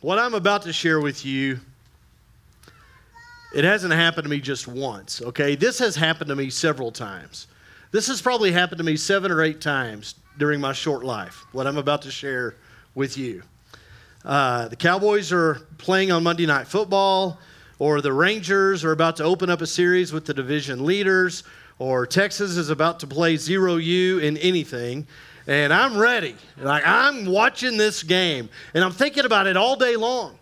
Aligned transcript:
What 0.00 0.18
I'm 0.18 0.32
about 0.32 0.62
to 0.62 0.72
share 0.72 0.98
with 0.98 1.26
you, 1.26 1.60
it 3.54 3.64
hasn't 3.64 3.92
happened 3.92 4.24
to 4.24 4.30
me 4.30 4.40
just 4.40 4.66
once, 4.66 5.20
okay? 5.20 5.56
This 5.56 5.78
has 5.78 5.94
happened 5.94 6.28
to 6.28 6.36
me 6.36 6.48
several 6.48 6.90
times. 6.90 7.48
This 7.92 8.06
has 8.06 8.22
probably 8.22 8.50
happened 8.50 8.78
to 8.78 8.84
me 8.84 8.96
seven 8.96 9.30
or 9.30 9.42
eight 9.42 9.60
times 9.60 10.14
during 10.38 10.58
my 10.58 10.72
short 10.72 11.04
life, 11.04 11.44
what 11.52 11.66
I'm 11.66 11.76
about 11.76 12.00
to 12.02 12.10
share 12.10 12.54
with 12.94 13.18
you. 13.18 13.42
Uh, 14.24 14.68
the 14.68 14.76
Cowboys 14.76 15.32
are 15.32 15.66
playing 15.76 16.10
on 16.10 16.22
Monday 16.22 16.46
Night 16.46 16.66
Football, 16.66 17.38
or 17.78 18.00
the 18.00 18.14
Rangers 18.14 18.84
are 18.84 18.92
about 18.92 19.16
to 19.16 19.24
open 19.24 19.50
up 19.50 19.60
a 19.60 19.66
series 19.66 20.14
with 20.14 20.24
the 20.24 20.32
division 20.32 20.86
leaders, 20.86 21.42
or 21.78 22.06
Texas 22.06 22.56
is 22.56 22.70
about 22.70 23.00
to 23.00 23.06
play 23.06 23.36
OU 23.36 24.20
in 24.22 24.38
anything. 24.38 25.06
And 25.50 25.72
I'm 25.72 25.98
ready. 25.98 26.36
Like, 26.58 26.86
I'm 26.86 27.26
watching 27.26 27.76
this 27.76 28.04
game, 28.04 28.48
and 28.72 28.84
I'm 28.84 28.92
thinking 28.92 29.24
about 29.24 29.48
it 29.48 29.56
all 29.56 29.74
day 29.74 29.96
long. 29.96 30.38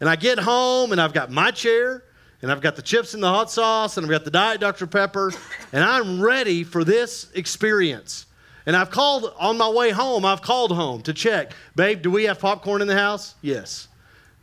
And 0.00 0.08
I 0.08 0.16
get 0.16 0.38
home, 0.38 0.92
and 0.92 1.00
I've 1.00 1.14
got 1.14 1.30
my 1.30 1.50
chair, 1.50 2.04
and 2.42 2.52
I've 2.52 2.60
got 2.60 2.76
the 2.76 2.82
chips 2.82 3.14
and 3.14 3.22
the 3.22 3.28
hot 3.28 3.50
sauce, 3.50 3.96
and 3.96 4.04
I've 4.04 4.10
got 4.10 4.26
the 4.26 4.30
Diet 4.30 4.60
Dr. 4.60 4.86
Pepper, 4.86 5.32
and 5.72 5.82
I'm 5.82 6.20
ready 6.20 6.62
for 6.62 6.84
this 6.84 7.32
experience. 7.34 8.26
And 8.66 8.76
I've 8.76 8.90
called 8.90 9.32
on 9.38 9.56
my 9.56 9.70
way 9.70 9.92
home, 9.92 10.26
I've 10.26 10.42
called 10.42 10.72
home 10.72 11.00
to 11.04 11.14
check. 11.14 11.54
Babe, 11.74 12.02
do 12.02 12.10
we 12.10 12.24
have 12.24 12.38
popcorn 12.38 12.82
in 12.82 12.86
the 12.86 12.98
house? 12.98 13.36
Yes. 13.40 13.88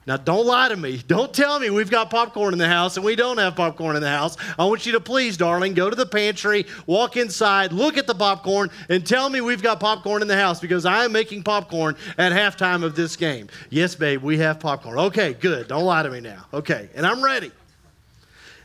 Now, 0.07 0.17
don't 0.17 0.47
lie 0.47 0.67
to 0.69 0.75
me. 0.75 0.97
Don't 1.05 1.31
tell 1.31 1.59
me 1.59 1.69
we've 1.69 1.91
got 1.91 2.09
popcorn 2.09 2.53
in 2.53 2.59
the 2.59 2.67
house 2.67 2.97
and 2.97 3.05
we 3.05 3.15
don't 3.15 3.37
have 3.37 3.55
popcorn 3.55 3.95
in 3.95 4.01
the 4.01 4.09
house. 4.09 4.35
I 4.57 4.65
want 4.65 4.87
you 4.87 4.93
to 4.93 4.99
please, 4.99 5.37
darling, 5.37 5.75
go 5.75 5.91
to 5.91 5.95
the 5.95 6.07
pantry, 6.07 6.65
walk 6.87 7.17
inside, 7.17 7.71
look 7.71 7.97
at 7.97 8.07
the 8.07 8.15
popcorn, 8.15 8.71
and 8.89 9.05
tell 9.05 9.29
me 9.29 9.41
we've 9.41 9.61
got 9.61 9.79
popcorn 9.79 10.23
in 10.23 10.27
the 10.27 10.35
house 10.35 10.59
because 10.59 10.87
I 10.87 11.05
am 11.05 11.11
making 11.11 11.43
popcorn 11.43 11.95
at 12.17 12.31
halftime 12.31 12.83
of 12.83 12.95
this 12.95 13.15
game. 13.15 13.47
Yes, 13.69 13.93
babe, 13.93 14.23
we 14.23 14.39
have 14.39 14.59
popcorn. 14.59 14.97
Okay, 14.97 15.33
good. 15.33 15.67
Don't 15.67 15.85
lie 15.85 16.01
to 16.01 16.09
me 16.09 16.20
now. 16.20 16.45
Okay, 16.51 16.89
and 16.95 17.05
I'm 17.05 17.23
ready. 17.23 17.51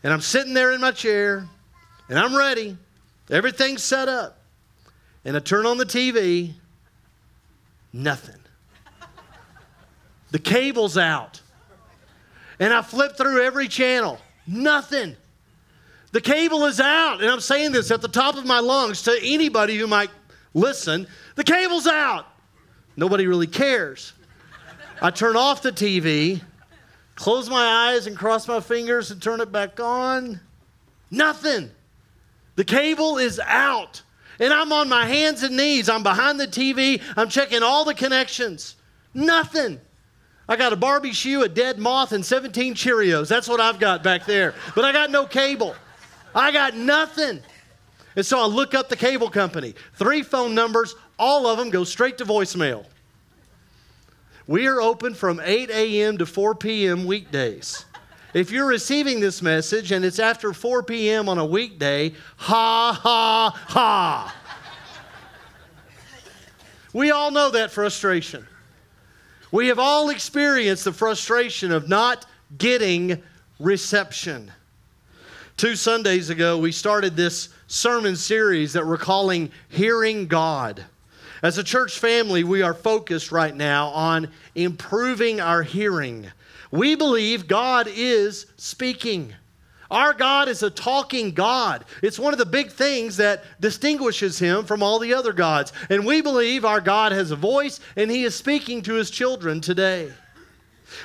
And 0.02 0.14
I'm 0.14 0.22
sitting 0.22 0.54
there 0.54 0.72
in 0.72 0.80
my 0.80 0.92
chair 0.92 1.46
and 2.08 2.18
I'm 2.18 2.34
ready. 2.34 2.78
Everything's 3.30 3.82
set 3.82 4.08
up. 4.08 4.38
And 5.24 5.36
I 5.36 5.40
turn 5.40 5.66
on 5.66 5.76
the 5.76 5.84
TV, 5.84 6.54
nothing. 7.92 8.36
The 10.30 10.38
cable's 10.38 10.98
out. 10.98 11.40
And 12.58 12.72
I 12.72 12.82
flip 12.82 13.16
through 13.16 13.42
every 13.42 13.68
channel. 13.68 14.18
Nothing. 14.46 15.16
The 16.12 16.20
cable 16.20 16.64
is 16.64 16.80
out. 16.80 17.20
And 17.20 17.30
I'm 17.30 17.40
saying 17.40 17.72
this 17.72 17.90
at 17.90 18.00
the 18.00 18.08
top 18.08 18.36
of 18.36 18.46
my 18.46 18.60
lungs 18.60 19.02
to 19.02 19.18
anybody 19.22 19.76
who 19.76 19.86
might 19.86 20.10
listen. 20.54 21.06
The 21.34 21.44
cable's 21.44 21.86
out. 21.86 22.26
Nobody 22.96 23.26
really 23.26 23.46
cares. 23.46 24.14
I 25.02 25.10
turn 25.10 25.36
off 25.36 25.60
the 25.60 25.72
TV, 25.72 26.40
close 27.14 27.50
my 27.50 27.90
eyes 27.90 28.06
and 28.06 28.16
cross 28.16 28.48
my 28.48 28.60
fingers 28.60 29.10
and 29.10 29.20
turn 29.20 29.42
it 29.42 29.52
back 29.52 29.78
on. 29.78 30.40
Nothing. 31.10 31.70
The 32.54 32.64
cable 32.64 33.18
is 33.18 33.38
out. 33.38 34.02
And 34.38 34.52
I'm 34.52 34.72
on 34.72 34.88
my 34.88 35.06
hands 35.06 35.42
and 35.42 35.56
knees. 35.56 35.88
I'm 35.88 36.02
behind 36.02 36.40
the 36.40 36.46
TV. 36.46 37.02
I'm 37.16 37.28
checking 37.28 37.62
all 37.62 37.84
the 37.84 37.94
connections. 37.94 38.76
Nothing. 39.12 39.80
I 40.48 40.56
got 40.56 40.72
a 40.72 40.76
Barbie 40.76 41.12
shoe, 41.12 41.42
a 41.42 41.48
dead 41.48 41.78
moth, 41.78 42.12
and 42.12 42.24
17 42.24 42.74
Cheerios. 42.74 43.28
That's 43.28 43.48
what 43.48 43.60
I've 43.60 43.80
got 43.80 44.02
back 44.02 44.26
there. 44.26 44.54
But 44.74 44.84
I 44.84 44.92
got 44.92 45.10
no 45.10 45.26
cable. 45.26 45.74
I 46.34 46.52
got 46.52 46.76
nothing. 46.76 47.40
And 48.14 48.24
so 48.24 48.40
I 48.40 48.46
look 48.46 48.74
up 48.74 48.88
the 48.88 48.96
cable 48.96 49.28
company. 49.28 49.74
Three 49.94 50.22
phone 50.22 50.54
numbers, 50.54 50.94
all 51.18 51.46
of 51.46 51.58
them 51.58 51.70
go 51.70 51.82
straight 51.84 52.18
to 52.18 52.24
voicemail. 52.24 52.86
We 54.46 54.68
are 54.68 54.80
open 54.80 55.14
from 55.14 55.40
8 55.42 55.70
a.m. 55.70 56.18
to 56.18 56.26
4 56.26 56.54
p.m. 56.54 57.04
weekdays. 57.04 57.84
If 58.32 58.52
you're 58.52 58.66
receiving 58.66 59.18
this 59.18 59.42
message 59.42 59.90
and 59.90 60.04
it's 60.04 60.20
after 60.20 60.52
4 60.52 60.84
p.m. 60.84 61.28
on 61.28 61.38
a 61.38 61.44
weekday, 61.44 62.14
ha, 62.36 62.92
ha, 62.92 63.50
ha. 63.66 64.36
We 66.92 67.10
all 67.10 67.30
know 67.30 67.50
that 67.50 67.72
frustration. 67.72 68.46
We 69.56 69.68
have 69.68 69.78
all 69.78 70.10
experienced 70.10 70.84
the 70.84 70.92
frustration 70.92 71.72
of 71.72 71.88
not 71.88 72.26
getting 72.58 73.22
reception. 73.58 74.52
Two 75.56 75.76
Sundays 75.76 76.28
ago, 76.28 76.58
we 76.58 76.72
started 76.72 77.16
this 77.16 77.48
sermon 77.66 78.16
series 78.16 78.74
that 78.74 78.86
we're 78.86 78.98
calling 78.98 79.50
Hearing 79.70 80.26
God. 80.26 80.84
As 81.42 81.56
a 81.56 81.64
church 81.64 81.98
family, 81.98 82.44
we 82.44 82.60
are 82.60 82.74
focused 82.74 83.32
right 83.32 83.56
now 83.56 83.86
on 83.88 84.28
improving 84.54 85.40
our 85.40 85.62
hearing. 85.62 86.30
We 86.70 86.94
believe 86.94 87.48
God 87.48 87.88
is 87.90 88.44
speaking. 88.58 89.32
Our 89.90 90.14
God 90.14 90.48
is 90.48 90.62
a 90.62 90.70
talking 90.70 91.30
God. 91.32 91.84
It's 92.02 92.18
one 92.18 92.32
of 92.32 92.38
the 92.38 92.46
big 92.46 92.70
things 92.70 93.16
that 93.18 93.44
distinguishes 93.60 94.38
him 94.38 94.64
from 94.64 94.82
all 94.82 94.98
the 94.98 95.14
other 95.14 95.32
gods. 95.32 95.72
And 95.90 96.04
we 96.04 96.20
believe 96.20 96.64
our 96.64 96.80
God 96.80 97.12
has 97.12 97.30
a 97.30 97.36
voice 97.36 97.80
and 97.96 98.10
he 98.10 98.24
is 98.24 98.34
speaking 98.34 98.82
to 98.82 98.94
his 98.94 99.10
children 99.10 99.60
today. 99.60 100.10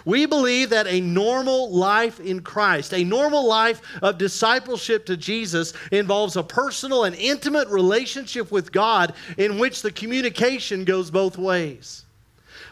We 0.06 0.25
believe 0.25 0.70
that 0.70 0.88
a 0.88 1.02
normal 1.02 1.72
life 1.72 2.20
in 2.20 2.41
Christ, 2.41 2.94
a 2.94 3.03
normal 3.03 3.47
life 3.47 3.81
of 4.02 4.18
discipleship 4.18 5.06
to 5.08 5.18
Jesus, 5.18 5.74
involves 5.91 6.36
a 6.36 6.44
personal 6.44 7.03
and 7.03 7.16
intimate 7.16 7.68
relationship 7.68 8.52
with 8.52 8.72
God 8.72 9.14
in 9.38 9.59
which 9.59 9.81
the 9.81 9.91
communication 9.91 10.86
goes 10.86 11.12
both 11.12 11.38
ways. 11.38 12.06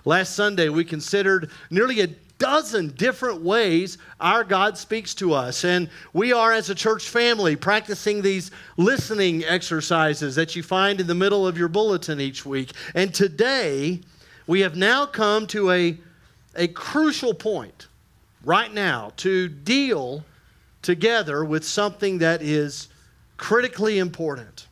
Last 0.05 0.35
Sunday, 0.35 0.69
we 0.69 0.85
considered 0.85 1.51
nearly 1.69 2.01
a 2.01 2.09
dozen 2.39 2.87
different 2.89 3.41
ways 3.41 3.97
our 4.19 4.43
God 4.43 4.77
speaks 4.77 5.13
to 5.15 5.33
us. 5.33 5.63
And 5.63 5.89
we 6.13 6.33
are, 6.33 6.51
as 6.51 6.69
a 6.69 6.75
church 6.75 7.09
family, 7.09 7.55
practicing 7.55 8.21
these 8.21 8.49
listening 8.77 9.43
exercises 9.43 10.35
that 10.35 10.55
you 10.55 10.63
find 10.63 10.99
in 10.99 11.07
the 11.07 11.15
middle 11.15 11.45
of 11.45 11.57
your 11.57 11.67
bulletin 11.67 12.19
each 12.19 12.45
week. 12.45 12.71
And 12.95 13.13
today, 13.13 14.01
we 14.47 14.61
have 14.61 14.75
now 14.75 15.05
come 15.05 15.45
to 15.47 15.69
a, 15.69 15.97
a 16.55 16.67
crucial 16.69 17.33
point 17.33 17.87
right 18.43 18.73
now 18.73 19.11
to 19.17 19.47
deal 19.49 20.23
together 20.81 21.43
with 21.43 21.65
something 21.65 22.19
that 22.19 22.41
is 22.41 22.87
critically 23.37 23.99
important. 23.99 24.67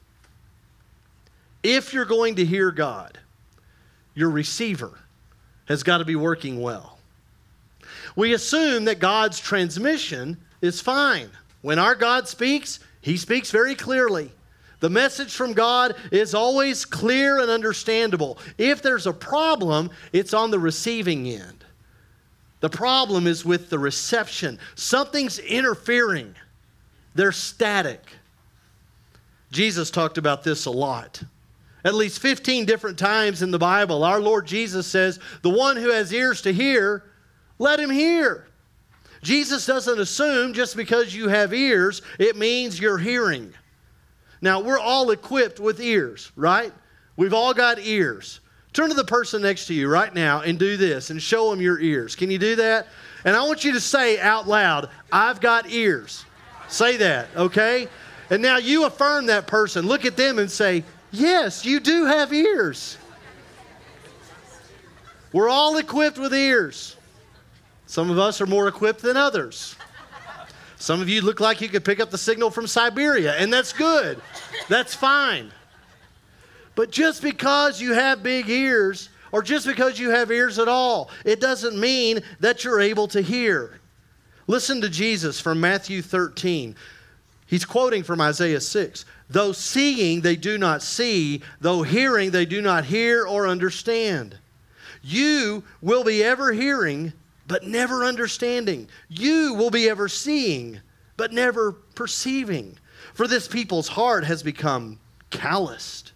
If 1.63 1.93
you're 1.93 2.05
going 2.05 2.35
to 2.35 2.45
hear 2.45 2.71
God, 2.71 3.19
your 4.15 4.29
receiver 4.29 4.97
has 5.65 5.83
got 5.83 5.97
to 5.97 6.05
be 6.05 6.15
working 6.15 6.61
well 6.61 6.96
we 8.17 8.33
assume 8.33 8.85
that 8.85 8.99
God's 8.99 9.39
transmission 9.39 10.37
is 10.59 10.81
fine. 10.81 11.29
When 11.61 11.77
our 11.77 11.95
God 11.95 12.27
speaks, 12.27 12.79
he 12.99 13.15
speaks 13.15 13.51
very 13.51 13.75
clearly. 13.75 14.31
The 14.79 14.89
message 14.89 15.33
from 15.33 15.53
God 15.53 15.95
is 16.11 16.33
always 16.33 16.83
clear 16.83 17.39
and 17.39 17.51
understandable. 17.51 18.39
If 18.57 18.81
there's 18.81 19.05
a 19.05 19.13
problem, 19.13 19.91
it's 20.13 20.33
on 20.33 20.49
the 20.49 20.59
receiving 20.59 21.27
end. 21.27 21.63
The 22.59 22.69
problem 22.69 23.27
is 23.27 23.45
with 23.45 23.69
the 23.69 23.77
reception. 23.77 24.57
Something's 24.73 25.37
interfering, 25.37 26.35
they're 27.13 27.31
static. 27.31 28.01
Jesus 29.51 29.91
talked 29.91 30.17
about 30.17 30.43
this 30.43 30.65
a 30.65 30.71
lot. 30.71 31.21
At 31.85 31.93
least 31.93 32.19
15 32.19 32.65
different 32.65 32.97
times 32.97 33.43
in 33.43 33.51
the 33.51 33.59
Bible, 33.59 34.03
our 34.03 34.19
Lord 34.19 34.47
Jesus 34.47 34.87
says, 34.87 35.19
The 35.43 35.51
one 35.51 35.77
who 35.77 35.91
has 35.91 36.11
ears 36.11 36.41
to 36.41 36.51
hear, 36.51 37.03
let 37.59 37.79
him 37.79 37.89
hear. 37.89 38.47
Jesus 39.23 39.65
doesn't 39.65 39.99
assume 39.99 40.53
just 40.53 40.75
because 40.75 41.13
you 41.15 41.27
have 41.27 41.53
ears, 41.53 42.01
it 42.19 42.35
means 42.35 42.79
you're 42.79 42.97
hearing. 42.97 43.53
Now, 44.41 44.59
we're 44.59 44.79
all 44.79 45.09
equipped 45.11 45.59
with 45.59 45.81
ears, 45.81 46.31
right? 46.35 46.71
We've 47.15 47.33
all 47.33 47.53
got 47.53 47.79
ears. 47.79 48.39
Turn 48.73 48.89
to 48.89 48.95
the 48.95 49.03
person 49.03 49.41
next 49.41 49.65
to 49.67 49.73
you 49.73 49.89
right 49.89 50.13
now 50.13 50.41
and 50.41 50.59
do 50.59 50.77
this 50.77 51.09
and 51.09 51.21
show 51.21 51.49
them 51.49 51.61
your 51.61 51.79
ears. 51.79 52.15
Can 52.15 52.29
you 52.29 52.37
do 52.37 52.55
that? 52.57 52.87
And 53.25 53.35
I 53.35 53.41
want 53.47 53.65
you 53.65 53.73
to 53.73 53.81
say 53.81 54.19
out 54.19 54.47
loud, 54.47 54.89
I've 55.11 55.41
got 55.41 55.69
ears. 55.71 56.25
Say 56.67 56.97
that, 56.97 57.29
okay? 57.35 57.87
And 58.29 58.41
now 58.41 58.57
you 58.57 58.85
affirm 58.85 59.27
that 59.27 59.47
person. 59.47 59.87
Look 59.87 60.05
at 60.05 60.15
them 60.15 60.37
and 60.37 60.51
say, 60.51 60.83
Yes, 61.11 61.65
you 61.65 61.79
do 61.79 62.05
have 62.05 62.33
ears. 62.33 62.97
We're 65.31 65.49
all 65.49 65.77
equipped 65.77 66.17
with 66.17 66.33
ears. 66.33 66.96
Some 67.87 68.11
of 68.11 68.19
us 68.19 68.41
are 68.41 68.45
more 68.45 68.67
equipped 68.67 69.01
than 69.01 69.17
others. 69.17 69.75
Some 70.75 71.01
of 71.01 71.09
you 71.09 71.21
look 71.21 71.39
like 71.39 71.61
you 71.61 71.69
could 71.69 71.83
pick 71.83 71.99
up 71.99 72.11
the 72.11 72.17
signal 72.17 72.51
from 72.51 72.67
Siberia, 72.67 73.33
and 73.33 73.51
that's 73.51 73.73
good. 73.73 74.21
That's 74.69 74.93
fine. 74.93 75.51
But 76.75 76.91
just 76.91 77.23
because 77.23 77.81
you 77.81 77.93
have 77.93 78.21
big 78.21 78.49
ears, 78.49 79.09
or 79.31 79.41
just 79.41 79.65
because 79.65 79.97
you 79.97 80.11
have 80.11 80.29
ears 80.29 80.59
at 80.59 80.67
all, 80.67 81.09
it 81.25 81.39
doesn't 81.39 81.79
mean 81.79 82.19
that 82.39 82.63
you're 82.63 82.81
able 82.81 83.07
to 83.07 83.21
hear. 83.21 83.79
Listen 84.45 84.81
to 84.81 84.89
Jesus 84.89 85.39
from 85.39 85.59
Matthew 85.59 86.01
13. 86.01 86.75
He's 87.47 87.65
quoting 87.65 88.03
from 88.03 88.21
Isaiah 88.21 88.61
6. 88.61 89.05
Though 89.29 89.53
seeing, 89.53 90.21
they 90.21 90.35
do 90.35 90.57
not 90.57 90.83
see, 90.83 91.41
though 91.59 91.83
hearing, 91.83 92.31
they 92.31 92.45
do 92.45 92.61
not 92.61 92.85
hear 92.85 93.25
or 93.25 93.47
understand. 93.47 94.37
You 95.01 95.63
will 95.81 96.03
be 96.03 96.23
ever 96.23 96.51
hearing 96.51 97.13
but 97.47 97.63
never 97.63 98.03
understanding. 98.03 98.89
You 99.07 99.53
will 99.53 99.71
be 99.71 99.89
ever 99.89 100.09
seeing, 100.09 100.81
but 101.15 101.31
never 101.31 101.71
perceiving. 101.71 102.77
For 103.13 103.27
this 103.27 103.47
people's 103.47 103.87
heart 103.87 104.25
has 104.25 104.43
become 104.43 104.99
calloused. 105.29 106.11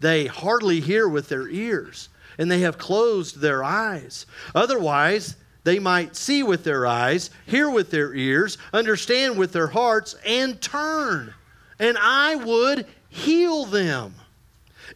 They 0.00 0.26
hardly 0.26 0.80
hear 0.80 1.08
with 1.08 1.28
their 1.28 1.48
ears, 1.48 2.08
and 2.38 2.50
they 2.50 2.60
have 2.60 2.78
closed 2.78 3.40
their 3.40 3.64
eyes. 3.64 4.26
Otherwise, 4.54 5.36
they 5.64 5.78
might 5.78 6.16
see 6.16 6.42
with 6.42 6.64
their 6.64 6.86
eyes, 6.86 7.30
hear 7.44 7.68
with 7.68 7.90
their 7.90 8.14
ears, 8.14 8.56
understand 8.72 9.36
with 9.36 9.52
their 9.52 9.66
hearts, 9.66 10.14
and 10.24 10.60
turn, 10.62 11.34
and 11.78 11.98
I 12.00 12.36
would 12.36 12.86
heal 13.08 13.64
them. 13.64 14.14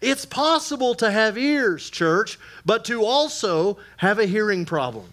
It's 0.00 0.24
possible 0.24 0.94
to 0.96 1.10
have 1.10 1.36
ears, 1.36 1.90
church, 1.90 2.38
but 2.64 2.84
to 2.86 3.04
also 3.04 3.78
have 3.98 4.18
a 4.18 4.26
hearing 4.26 4.64
problem. 4.64 5.12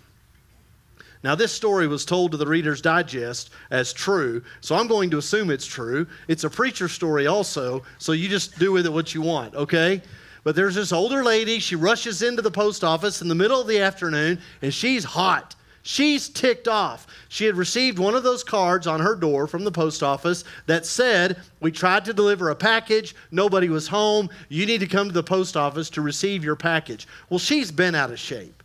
Now, 1.22 1.36
this 1.36 1.52
story 1.52 1.88
was 1.88 2.06
told 2.06 2.32
to 2.32 2.38
the 2.38 2.46
Reader's 2.46 2.82
Digest 2.82 3.50
as 3.72 3.92
true, 3.92 4.42
so 4.62 4.76
I'm 4.76 4.88
going 4.88 5.10
to 5.10 5.18
assume 5.18 5.52
it's 5.52 5.66
true. 5.66 6.08
It's 6.30 6.46
a 6.46 6.50
preacher 6.50 6.88
story 6.88 7.28
also, 7.28 7.84
so 7.98 8.14
you 8.14 8.30
just 8.30 8.58
do 8.58 8.72
with 8.72 8.86
it 8.86 8.94
what 8.94 9.14
you 9.14 9.22
want, 9.22 9.54
okay? 9.54 10.02
But 10.46 10.56
there's 10.56 10.76
this 10.76 10.94
older 10.94 11.22
lady. 11.24 11.60
She 11.60 11.76
rushes 11.76 12.22
into 12.22 12.42
the 12.42 12.52
post 12.52 12.86
office 12.86 13.22
in 13.22 13.28
the 13.28 13.36
middle 13.36 13.60
of 13.60 13.68
the 13.68 13.80
afternoon, 13.80 14.40
and 14.62 14.74
she's 14.74 15.04
hot. 15.04 15.56
She's 15.84 16.30
ticked 16.30 16.68
off. 16.68 17.08
She 17.28 17.46
had 17.46 17.58
received 17.58 18.00
one 18.00 18.16
of 18.16 18.24
those 18.24 18.44
cards 18.44 18.88
on 18.88 19.02
her 19.02 19.16
door 19.16 19.48
from 19.48 19.64
the 19.66 19.72
post 19.72 20.04
office 20.04 20.46
that 20.68 20.86
said, 20.86 21.38
We 21.60 21.72
tried 21.72 22.06
to 22.06 22.14
deliver 22.14 22.50
a 22.50 22.56
package, 22.56 23.16
nobody 23.32 23.68
was 23.68 23.88
home. 23.88 24.30
You 24.48 24.66
need 24.66 24.80
to 24.80 24.88
come 24.88 25.08
to 25.08 25.14
the 25.14 25.24
post 25.24 25.58
office 25.58 25.90
to 25.92 26.02
receive 26.02 26.44
your 26.44 26.56
package. 26.56 27.08
Well, 27.30 27.40
she's 27.40 27.72
been 27.72 27.96
out 27.96 28.12
of 28.12 28.20
shape. 28.20 28.59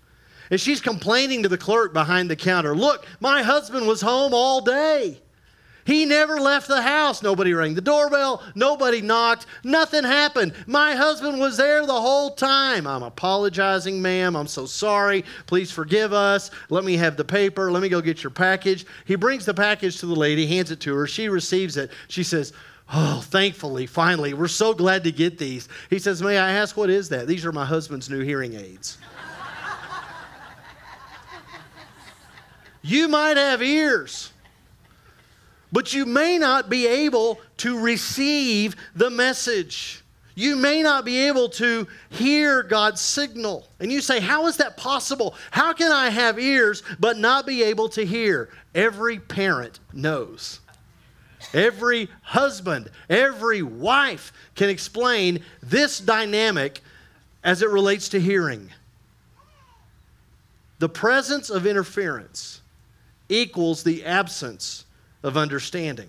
And 0.50 0.60
she's 0.60 0.80
complaining 0.80 1.42
to 1.42 1.48
the 1.48 1.58
clerk 1.58 1.92
behind 1.92 2.30
the 2.30 2.36
counter 2.36 2.74
Look, 2.74 3.06
my 3.20 3.42
husband 3.42 3.86
was 3.86 4.00
home 4.00 4.34
all 4.34 4.60
day. 4.60 5.20
He 5.84 6.06
never 6.06 6.40
left 6.40 6.66
the 6.66 6.80
house. 6.80 7.22
Nobody 7.22 7.52
rang 7.52 7.74
the 7.74 7.80
doorbell. 7.80 8.42
Nobody 8.54 9.02
knocked. 9.02 9.46
Nothing 9.64 10.04
happened. 10.04 10.54
My 10.66 10.94
husband 10.94 11.38
was 11.38 11.58
there 11.58 11.84
the 11.84 11.92
whole 11.92 12.30
time. 12.30 12.86
I'm 12.86 13.02
apologizing, 13.02 14.00
ma'am. 14.00 14.34
I'm 14.34 14.46
so 14.46 14.64
sorry. 14.64 15.24
Please 15.46 15.70
forgive 15.70 16.12
us. 16.12 16.50
Let 16.70 16.84
me 16.84 16.96
have 16.96 17.16
the 17.16 17.24
paper. 17.24 17.70
Let 17.70 17.82
me 17.82 17.90
go 17.90 18.00
get 18.00 18.22
your 18.22 18.30
package. 18.30 18.86
He 19.04 19.14
brings 19.14 19.44
the 19.44 19.54
package 19.54 19.98
to 20.00 20.06
the 20.06 20.14
lady, 20.14 20.46
hands 20.46 20.70
it 20.70 20.80
to 20.80 20.94
her. 20.94 21.06
She 21.06 21.28
receives 21.28 21.76
it. 21.76 21.90
She 22.08 22.22
says, 22.22 22.54
Oh, 22.92 23.22
thankfully, 23.24 23.86
finally, 23.86 24.34
we're 24.34 24.46
so 24.46 24.74
glad 24.74 25.04
to 25.04 25.12
get 25.12 25.38
these. 25.38 25.68
He 25.88 25.98
says, 25.98 26.22
May 26.22 26.36
I 26.38 26.52
ask, 26.52 26.76
what 26.76 26.90
is 26.90 27.08
that? 27.10 27.26
These 27.26 27.46
are 27.46 27.52
my 27.52 27.64
husband's 27.64 28.10
new 28.10 28.20
hearing 28.20 28.54
aids. 28.54 28.98
You 32.84 33.08
might 33.08 33.36
have 33.36 33.62
ears 33.62 34.30
but 35.74 35.92
you 35.92 36.06
may 36.06 36.38
not 36.38 36.70
be 36.70 36.86
able 36.86 37.40
to 37.56 37.76
receive 37.76 38.76
the 38.94 39.10
message. 39.10 40.04
You 40.36 40.54
may 40.54 40.82
not 40.82 41.04
be 41.04 41.26
able 41.26 41.48
to 41.48 41.88
hear 42.10 42.62
God's 42.62 43.00
signal. 43.00 43.66
And 43.80 43.90
you 43.90 44.00
say, 44.00 44.20
How 44.20 44.46
is 44.46 44.56
that 44.58 44.76
possible? 44.76 45.34
How 45.50 45.72
can 45.72 45.90
I 45.90 46.10
have 46.10 46.38
ears 46.38 46.84
but 47.00 47.18
not 47.18 47.44
be 47.44 47.64
able 47.64 47.88
to 47.88 48.06
hear? 48.06 48.50
Every 48.72 49.18
parent 49.18 49.80
knows. 49.92 50.60
Every 51.52 52.08
husband, 52.22 52.88
every 53.10 53.62
wife 53.62 54.32
can 54.54 54.70
explain 54.70 55.42
this 55.60 55.98
dynamic 55.98 56.82
as 57.42 57.62
it 57.62 57.68
relates 57.68 58.10
to 58.10 58.20
hearing. 58.20 58.70
The 60.78 60.88
presence 60.88 61.50
of 61.50 61.66
interference 61.66 62.60
equals 63.28 63.82
the 63.82 64.04
absence 64.04 64.84
of 65.22 65.36
understanding. 65.36 66.08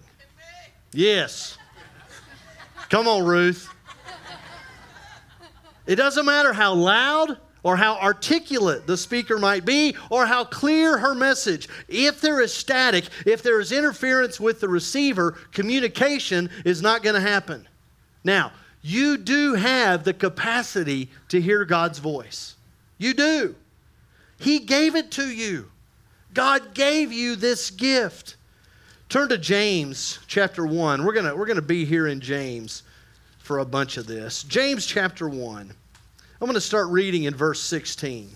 Yes. 0.91 1.57
Come 2.89 3.07
on, 3.07 3.25
Ruth. 3.25 3.69
It 5.88 5.95
doesn't 5.95 6.25
matter 6.25 6.53
how 6.53 6.73
loud 6.73 7.38
or 7.63 7.77
how 7.77 7.97
articulate 7.97 8.85
the 8.85 8.97
speaker 8.97 9.38
might 9.38 9.65
be 9.65 9.95
or 10.09 10.25
how 10.25 10.44
clear 10.44 10.97
her 10.97 11.15
message. 11.15 11.67
If 11.88 12.21
there 12.21 12.41
is 12.41 12.53
static, 12.53 13.06
if 13.25 13.41
there 13.41 13.59
is 13.59 13.71
interference 13.71 14.39
with 14.39 14.59
the 14.59 14.69
receiver, 14.69 15.31
communication 15.51 16.50
is 16.63 16.81
not 16.81 17.03
going 17.03 17.15
to 17.15 17.21
happen. 17.21 17.68
Now, 18.23 18.51
you 18.81 19.18
do 19.18 19.56
have 19.56 20.03
the 20.03 20.13
capacity 20.13 21.09
to 21.29 21.41
hear 21.41 21.65
God's 21.65 21.97
voice. 21.97 22.56
You 23.00 23.13
do. 23.13 23.56
He 24.39 24.59
gave 24.59 24.95
it 24.95 25.11
to 25.11 25.27
you. 25.27 25.71
God 26.35 26.73
gave 26.73 27.13
you 27.13 27.37
this 27.37 27.71
gift. 27.71 28.35
Turn 29.07 29.29
to 29.29 29.37
James 29.37 30.19
chapter 30.27 30.65
1. 30.67 31.03
We're 31.03 31.13
going 31.13 31.37
we're 31.37 31.45
going 31.45 31.55
to 31.55 31.61
be 31.61 31.85
here 31.85 32.07
in 32.07 32.19
James 32.19 32.83
for 33.39 33.59
a 33.59 33.65
bunch 33.65 33.97
of 33.97 34.05
this. 34.05 34.43
James 34.43 34.85
chapter 34.85 35.29
1. 35.29 35.71
I'm 36.41 36.47
going 36.47 36.53
to 36.53 36.61
start 36.61 36.89
reading 36.89 37.23
in 37.23 37.33
verse 37.33 37.61
16. 37.61 38.29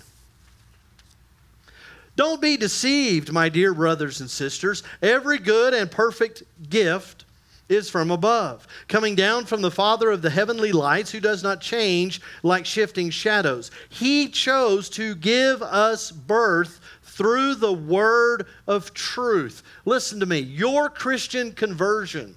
Don't 2.15 2.41
be 2.41 2.55
deceived, 2.55 3.33
my 3.33 3.49
dear 3.49 3.73
brothers 3.73 4.21
and 4.21 4.29
sisters. 4.29 4.83
Every 5.01 5.37
good 5.37 5.73
and 5.73 5.91
perfect 5.91 6.43
gift 6.69 7.25
is 7.69 7.89
from 7.89 8.09
above, 8.11 8.67
coming 8.87 9.15
down 9.15 9.45
from 9.45 9.61
the 9.61 9.71
Father 9.71 10.09
of 10.09 10.21
the 10.21 10.29
heavenly 10.29 10.71
lights, 10.71 11.11
who 11.11 11.19
does 11.19 11.43
not 11.43 11.61
change 11.61 12.19
like 12.41 12.65
shifting 12.65 13.09
shadows. 13.09 13.71
He 13.89 14.27
chose 14.27 14.89
to 14.91 15.15
give 15.15 15.61
us 15.61 16.11
birth 16.11 16.79
through 17.19 17.53
the 17.55 17.73
word 17.73 18.45
of 18.65 18.93
truth. 18.93 19.61
Listen 19.83 20.21
to 20.21 20.25
me, 20.25 20.39
your 20.39 20.89
Christian 20.89 21.51
conversion, 21.51 22.33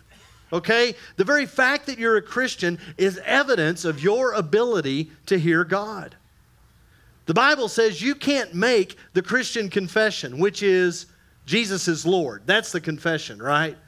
okay? 0.53 0.97
The 1.15 1.25
very 1.25 1.47
fact 1.47 1.87
that 1.87 2.01
you're 2.01 2.17
a 2.17 2.23
Christian 2.23 2.81
is 2.99 3.21
evidence 3.25 3.85
of 3.85 4.03
your 4.03 4.33
ability 4.33 5.13
to 5.27 5.39
hear 5.39 5.63
God. 5.63 6.17
The 7.27 7.33
Bible 7.33 7.69
says 7.69 8.03
you 8.03 8.17
can't 8.17 8.55
make 8.55 8.97
the 9.13 9.23
Christian 9.23 9.71
confession, 9.71 10.39
which 10.39 10.65
is 10.65 11.07
Jesus 11.47 11.87
is 11.87 12.05
Lord. 12.05 12.43
That's 12.47 12.73
the 12.73 12.81
confession, 12.81 13.41
right? 13.41 13.79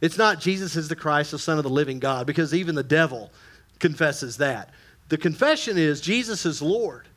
It's 0.00 0.16
not 0.16 0.40
Jesus 0.40 0.74
is 0.74 0.88
the 0.88 0.96
Christ, 0.96 1.32
the 1.32 1.38
Son 1.38 1.58
of 1.58 1.64
the 1.64 1.68
living 1.68 1.98
God, 1.98 2.26
because 2.26 2.54
even 2.54 2.74
the 2.74 2.82
devil 2.82 3.30
confesses 3.78 4.38
that. 4.38 4.70
The 5.10 5.18
confession 5.18 5.76
is 5.76 6.00
Jesus 6.00 6.46
is 6.46 6.62
Lord. 6.62 7.08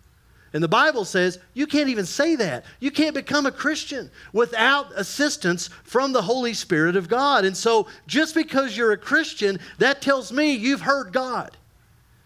And 0.53 0.63
the 0.63 0.67
Bible 0.67 1.03
says 1.03 1.39
you 1.55 1.65
can't 1.65 1.89
even 1.89 2.05
say 2.05 2.35
that. 2.35 2.63
You 2.79 2.91
can't 2.91 3.15
become 3.15 3.47
a 3.47 3.51
Christian 3.51 4.11
without 4.31 4.91
assistance 4.95 5.67
from 5.83 6.13
the 6.13 6.21
Holy 6.21 6.53
Spirit 6.53 6.95
of 6.95 7.09
God. 7.09 7.43
And 7.43 7.57
so, 7.57 7.87
just 8.05 8.35
because 8.35 8.77
you're 8.77 8.91
a 8.91 8.97
Christian, 8.97 9.59
that 9.79 10.01
tells 10.01 10.31
me 10.31 10.53
you've 10.53 10.81
heard 10.81 11.11
God. 11.11 11.57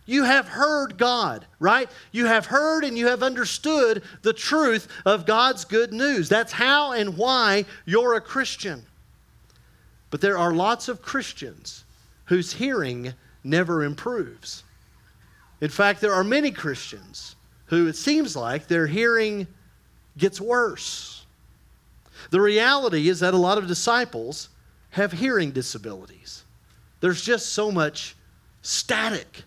You 0.06 0.24
have 0.24 0.48
heard 0.48 0.98
God, 0.98 1.46
right? 1.60 1.90
You 2.12 2.28
have 2.28 2.46
heard 2.46 2.84
and 2.84 2.98
you 2.98 3.08
have 3.08 3.24
understood 3.24 4.04
the 4.22 4.34
truth 4.34 4.88
of 5.06 5.26
God's 5.26 5.66
good 5.66 5.94
news. 5.94 6.30
That's 6.30 6.54
how 6.54 6.94
and 6.94 7.18
why 7.18 7.66
you're 7.86 8.16
a 8.16 8.22
Christian. 8.22 8.84
But 10.10 10.22
there 10.22 10.38
are 10.38 10.54
lots 10.54 10.88
of 10.88 11.02
Christians 11.02 11.84
whose 12.26 12.54
hearing 12.54 13.14
never 13.44 13.84
improves. 13.84 14.64
In 15.60 15.70
fact, 15.70 16.02
there 16.02 16.14
are 16.14 16.24
many 16.24 16.52
Christians 16.52 17.37
who 17.68 17.88
it 17.88 17.96
seems 17.96 18.36
like 18.36 18.68
their 18.68 18.88
hearing 18.88 19.48
gets 20.18 20.42
worse. 20.42 21.26
The 22.32 22.42
reality 22.42 23.08
is 23.10 23.20
that 23.20 23.34
a 23.34 23.38
lot 23.38 23.58
of 23.58 23.68
disciples 23.68 24.50
have 24.92 25.12
hearing 25.12 25.52
disabilities. 25.52 26.44
There's 27.00 27.22
just 27.22 27.54
so 27.54 27.72
much 27.72 28.16
static 28.62 29.44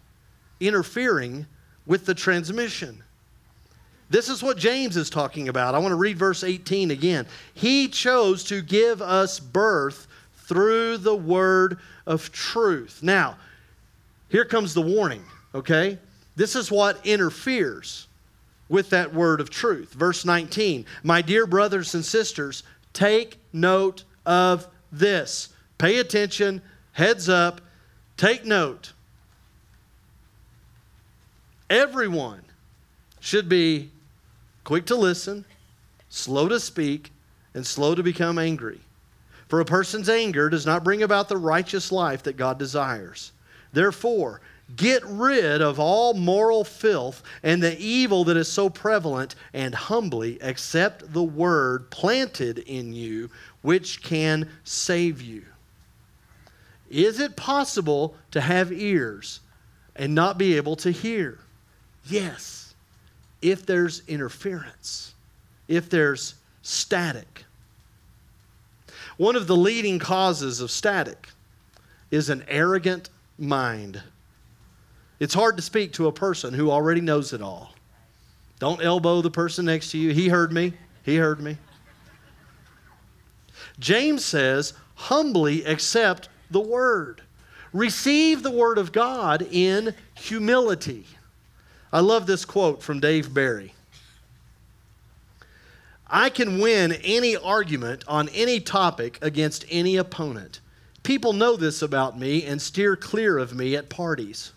interfering 0.61 1.47
with 1.87 2.07
the 2.07 2.15
transmission. 2.15 3.03
This 4.09 4.29
is 4.29 4.43
what 4.43 4.59
James 4.59 4.97
is 4.97 5.09
talking 5.09 5.49
about. 5.49 5.75
I 5.75 5.79
want 5.79 5.93
to 5.93 5.97
read 5.97 6.19
verse 6.19 6.45
18 6.45 6.91
again. 6.91 7.27
He 7.55 7.89
chose 7.89 8.45
to 8.45 8.61
give 8.61 9.01
us 9.01 9.41
birth 9.41 10.07
through 10.47 10.99
the 10.99 11.15
word 11.15 11.79
of 12.07 12.31
truth. 12.33 13.03
Now, 13.03 13.37
here 14.29 14.45
comes 14.45 14.75
the 14.75 14.83
warning, 14.83 15.25
okay? 15.55 15.99
This 16.37 16.57
is 16.57 16.71
what 16.71 17.05
interferes 17.07 18.09
with 18.71 18.89
that 18.91 19.13
word 19.13 19.41
of 19.41 19.51
truth. 19.51 19.93
Verse 19.93 20.25
19 20.25 20.87
My 21.03 21.21
dear 21.21 21.47
brothers 21.47 21.95
and 21.95 22.03
sisters, 22.03 22.63
take 22.95 23.39
note 23.53 24.05
of 24.25 24.67
this. 24.91 25.51
Pay 25.77 25.99
attention, 25.99 26.63
heads 26.93 27.29
up, 27.29 27.61
take 28.17 28.47
note. 28.47 28.93
Everyone 31.69 32.43
should 33.21 33.49
be 33.49 33.91
quick 34.65 34.87
to 34.87 34.97
listen, 34.97 35.45
slow 36.09 36.49
to 36.49 36.59
speak, 36.59 37.13
and 37.55 37.67
slow 37.67 37.95
to 37.95 38.03
become 38.03 38.39
angry. 38.39 38.81
For 39.49 39.61
a 39.61 39.65
person's 39.65 40.09
anger 40.09 40.49
does 40.49 40.65
not 40.65 40.85
bring 40.85 41.03
about 41.03 41.29
the 41.29 41.37
righteous 41.37 41.91
life 41.91 42.23
that 42.23 42.37
God 42.37 42.59
desires. 42.59 43.33
Therefore, 43.73 44.41
Get 44.77 45.05
rid 45.05 45.63
of 45.63 45.81
all 45.81 46.15
moral 46.15 46.65
filth 46.65 47.23
and 47.43 47.63
the 47.63 47.79
evil 47.79 48.25
that 48.25 48.37
is 48.37 48.49
so 48.49 48.69
prevalent, 48.69 49.35
and 49.53 49.75
humbly 49.75 50.39
accept 50.41 51.13
the 51.13 51.23
word 51.23 51.91
planted 51.91 52.59
in 52.59 52.93
you, 52.93 53.31
which 53.63 54.03
can 54.03 54.49
save 54.65 55.21
you. 55.23 55.45
Is 56.91 57.21
it 57.21 57.37
possible 57.37 58.17
to 58.33 58.41
have 58.41 58.73
ears 58.73 59.41
and 59.97 60.15
not 60.15 60.39
be 60.39 60.57
able 60.57 60.77
to 60.77 60.91
hear? 60.91 61.39
Yes, 62.07 62.75
if 63.43 63.65
there's 63.65 64.03
interference, 64.09 65.15
if 65.69 65.89
there's 65.89 66.35
static. 66.63 67.45
One 69.17 69.37
of 69.37 69.47
the 69.47 69.57
leading 69.57 69.99
causes 69.99 70.61
of 70.61 70.71
static 70.71 71.29
is 72.11 72.29
an 72.29 72.45
arrogant 72.49 73.11
mind. 73.39 74.03
It's 75.21 75.35
hard 75.35 75.57
to 75.59 75.63
speak 75.63 75.93
to 75.93 76.09
a 76.09 76.13
person 76.13 76.55
who 76.55 76.71
already 76.71 77.03
knows 77.03 77.33
it 77.33 77.43
all. 77.43 77.75
Don't 78.59 78.83
elbow 78.83 79.21
the 79.21 79.31
person 79.31 79.67
next 79.67 79.91
to 79.91 79.99
you. 79.99 80.13
He 80.13 80.29
heard 80.29 80.53
me. 80.53 80.73
He 81.03 81.17
heard 81.17 81.41
me. 81.41 81.59
James 83.79 84.25
says, 84.25 84.73
humbly 84.95 85.65
accept 85.65 86.29
the 86.51 86.61
word. 86.61 87.23
Receive 87.73 88.43
the 88.43 88.51
word 88.51 88.79
of 88.79 88.93
God 88.93 89.47
in 89.51 89.95
humility. 90.15 91.07
I 91.93 92.01
love 92.01 92.27
this 92.27 92.45
quote 92.45 92.83
from 92.83 93.01
Dave 93.01 93.33
Barry. 93.33 93.75
I 96.07 96.29
can 96.29 96.61
win 96.61 96.93
any 97.05 97.37
argument 97.37 98.05
on 98.09 98.29
any 98.31 98.59
topic 98.59 99.19
against 99.23 99.65
any 99.71 99.97
opponent. 99.97 100.61
People 101.03 101.33
know 101.33 101.57
this 101.57 101.83
about 101.83 102.19
me 102.19 102.45
and 102.45 102.61
steer 102.61 102.97
clear 102.97 103.39
of 103.39 103.55
me 103.55 103.77
at 103.77 103.89
parties. 103.89 104.53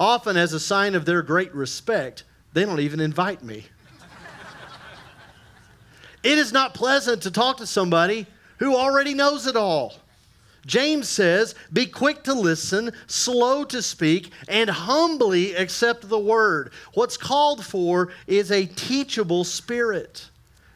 Often, 0.00 0.38
as 0.38 0.54
a 0.54 0.60
sign 0.60 0.94
of 0.94 1.04
their 1.04 1.20
great 1.20 1.54
respect, 1.54 2.24
they 2.54 2.64
don't 2.64 2.80
even 2.80 3.00
invite 3.00 3.44
me. 3.44 3.66
it 6.22 6.38
is 6.38 6.54
not 6.54 6.72
pleasant 6.72 7.22
to 7.22 7.30
talk 7.30 7.58
to 7.58 7.66
somebody 7.66 8.26
who 8.56 8.74
already 8.74 9.12
knows 9.12 9.46
it 9.46 9.56
all. 9.56 9.96
James 10.64 11.06
says, 11.06 11.54
Be 11.70 11.84
quick 11.84 12.22
to 12.24 12.32
listen, 12.32 12.92
slow 13.08 13.62
to 13.64 13.82
speak, 13.82 14.32
and 14.48 14.70
humbly 14.70 15.54
accept 15.54 16.08
the 16.08 16.18
word. 16.18 16.72
What's 16.94 17.18
called 17.18 17.62
for 17.62 18.08
is 18.26 18.50
a 18.50 18.64
teachable 18.64 19.44
spirit. 19.44 20.30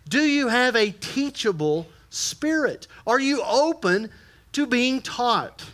Do 0.06 0.20
you 0.20 0.48
have 0.48 0.76
a 0.76 0.90
teachable 0.90 1.86
spirit? 2.10 2.88
Are 3.06 3.20
you 3.20 3.42
open 3.42 4.10
to 4.52 4.66
being 4.66 5.00
taught? 5.00 5.64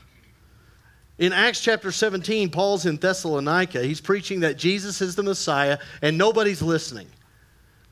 In 1.21 1.35
Acts 1.35 1.61
chapter 1.61 1.93
17, 1.93 2.49
Paul's 2.49 2.87
in 2.87 2.97
Thessalonica. 2.97 3.83
He's 3.83 4.01
preaching 4.01 4.41
that 4.41 4.57
Jesus 4.57 5.03
is 5.03 5.15
the 5.15 5.23
Messiah 5.23 5.79
and 6.01 6.17
nobody's 6.17 6.63
listening. 6.63 7.07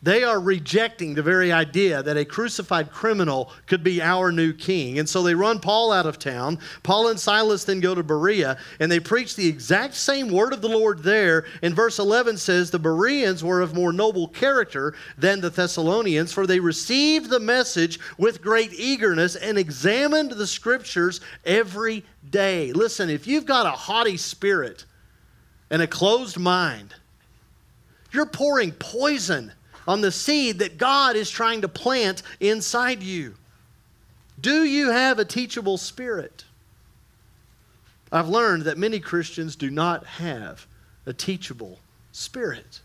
They 0.00 0.22
are 0.22 0.38
rejecting 0.38 1.14
the 1.14 1.24
very 1.24 1.50
idea 1.50 2.04
that 2.04 2.16
a 2.16 2.24
crucified 2.24 2.92
criminal 2.92 3.50
could 3.66 3.82
be 3.82 4.00
our 4.00 4.30
new 4.30 4.52
king. 4.52 5.00
And 5.00 5.08
so 5.08 5.22
they 5.22 5.34
run 5.34 5.58
Paul 5.58 5.90
out 5.90 6.06
of 6.06 6.20
town. 6.20 6.60
Paul 6.84 7.08
and 7.08 7.18
Silas 7.18 7.64
then 7.64 7.80
go 7.80 7.96
to 7.96 8.04
Berea 8.04 8.58
and 8.78 8.92
they 8.92 9.00
preach 9.00 9.34
the 9.34 9.48
exact 9.48 9.94
same 9.94 10.28
word 10.28 10.52
of 10.52 10.62
the 10.62 10.68
Lord 10.68 11.02
there. 11.02 11.46
And 11.62 11.74
verse 11.74 11.98
11 11.98 12.36
says, 12.36 12.70
The 12.70 12.78
Bereans 12.78 13.42
were 13.42 13.60
of 13.60 13.74
more 13.74 13.92
noble 13.92 14.28
character 14.28 14.94
than 15.16 15.40
the 15.40 15.50
Thessalonians, 15.50 16.32
for 16.32 16.46
they 16.46 16.60
received 16.60 17.28
the 17.28 17.40
message 17.40 17.98
with 18.18 18.40
great 18.40 18.72
eagerness 18.74 19.34
and 19.34 19.58
examined 19.58 20.30
the 20.30 20.46
scriptures 20.46 21.20
every 21.44 22.04
day. 22.30 22.72
Listen, 22.72 23.10
if 23.10 23.26
you've 23.26 23.46
got 23.46 23.66
a 23.66 23.70
haughty 23.70 24.16
spirit 24.16 24.84
and 25.70 25.82
a 25.82 25.88
closed 25.88 26.38
mind, 26.38 26.94
you're 28.12 28.26
pouring 28.26 28.70
poison 28.72 29.52
on 29.88 30.02
the 30.02 30.12
seed 30.12 30.58
that 30.58 30.76
God 30.76 31.16
is 31.16 31.30
trying 31.30 31.62
to 31.62 31.68
plant 31.68 32.22
inside 32.40 33.02
you. 33.02 33.34
Do 34.38 34.62
you 34.62 34.90
have 34.90 35.18
a 35.18 35.24
teachable 35.24 35.78
spirit? 35.78 36.44
I've 38.12 38.28
learned 38.28 38.64
that 38.64 38.76
many 38.76 39.00
Christians 39.00 39.56
do 39.56 39.70
not 39.70 40.04
have 40.06 40.66
a 41.06 41.14
teachable 41.14 41.80
spirit. 42.12 42.80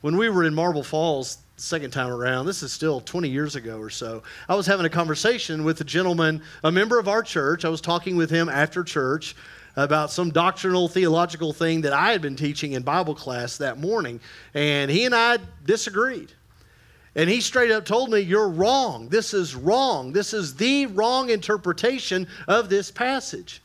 When 0.00 0.16
we 0.16 0.28
were 0.28 0.44
in 0.44 0.54
Marble 0.54 0.84
Falls 0.84 1.38
the 1.56 1.62
second 1.62 1.90
time 1.90 2.10
around, 2.10 2.46
this 2.46 2.62
is 2.62 2.72
still 2.72 3.00
20 3.00 3.28
years 3.28 3.56
ago 3.56 3.78
or 3.78 3.90
so, 3.90 4.22
I 4.48 4.54
was 4.54 4.66
having 4.66 4.86
a 4.86 4.90
conversation 4.90 5.64
with 5.64 5.80
a 5.80 5.84
gentleman, 5.84 6.42
a 6.62 6.70
member 6.70 7.00
of 7.00 7.08
our 7.08 7.24
church. 7.24 7.64
I 7.64 7.68
was 7.68 7.80
talking 7.80 8.14
with 8.14 8.30
him 8.30 8.48
after 8.48 8.84
church 8.84 9.34
about 9.78 10.10
some 10.10 10.30
doctrinal 10.30 10.88
theological 10.88 11.52
thing 11.52 11.82
that 11.82 11.92
I 11.92 12.10
had 12.10 12.20
been 12.20 12.34
teaching 12.34 12.72
in 12.72 12.82
Bible 12.82 13.14
class 13.14 13.58
that 13.58 13.78
morning, 13.78 14.18
and 14.52 14.90
he 14.90 15.04
and 15.04 15.14
I 15.14 15.38
disagreed. 15.64 16.32
And 17.14 17.30
he 17.30 17.40
straight 17.40 17.70
up 17.70 17.84
told 17.84 18.10
me, 18.10 18.18
You're 18.18 18.48
wrong. 18.48 19.08
This 19.08 19.32
is 19.32 19.54
wrong. 19.54 20.12
This 20.12 20.34
is 20.34 20.56
the 20.56 20.86
wrong 20.86 21.30
interpretation 21.30 22.26
of 22.48 22.68
this 22.68 22.90
passage. 22.90 23.62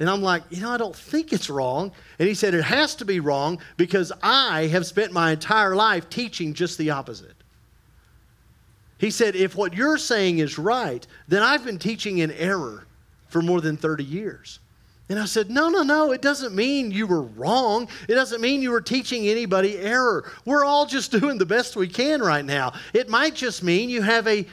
And 0.00 0.10
I'm 0.10 0.20
like, 0.20 0.42
You 0.50 0.62
know, 0.62 0.72
I 0.72 0.78
don't 0.78 0.94
think 0.94 1.32
it's 1.32 1.48
wrong. 1.48 1.92
And 2.18 2.28
he 2.28 2.34
said, 2.34 2.52
It 2.52 2.64
has 2.64 2.96
to 2.96 3.04
be 3.04 3.20
wrong 3.20 3.60
because 3.76 4.12
I 4.22 4.66
have 4.66 4.84
spent 4.84 5.12
my 5.12 5.30
entire 5.30 5.76
life 5.76 6.10
teaching 6.10 6.54
just 6.54 6.76
the 6.76 6.90
opposite. 6.90 7.36
He 8.98 9.12
said, 9.12 9.36
If 9.36 9.54
what 9.54 9.74
you're 9.74 9.98
saying 9.98 10.38
is 10.38 10.58
right, 10.58 11.06
then 11.28 11.44
I've 11.44 11.64
been 11.64 11.78
teaching 11.78 12.18
in 12.18 12.32
error 12.32 12.84
for 13.28 13.42
more 13.42 13.60
than 13.60 13.76
30 13.76 14.02
years. 14.02 14.58
And 15.08 15.18
I 15.18 15.24
said, 15.26 15.50
No, 15.50 15.68
no, 15.68 15.82
no. 15.82 16.12
It 16.12 16.22
doesn't 16.22 16.54
mean 16.54 16.90
you 16.90 17.06
were 17.06 17.22
wrong. 17.22 17.88
It 18.08 18.14
doesn't 18.14 18.40
mean 18.40 18.62
you 18.62 18.70
were 18.70 18.80
teaching 18.80 19.28
anybody 19.28 19.78
error. 19.78 20.30
We're 20.44 20.64
all 20.64 20.86
just 20.86 21.12
doing 21.20 21.38
the 21.38 21.46
best 21.46 21.76
we 21.76 21.88
can 21.88 22.20
right 22.20 22.44
now. 22.44 22.72
It 22.92 23.08
might 23.08 23.34
just 23.34 23.62
mean 23.62 23.88
you 23.88 24.02
have 24.02 24.26
a 24.26 24.46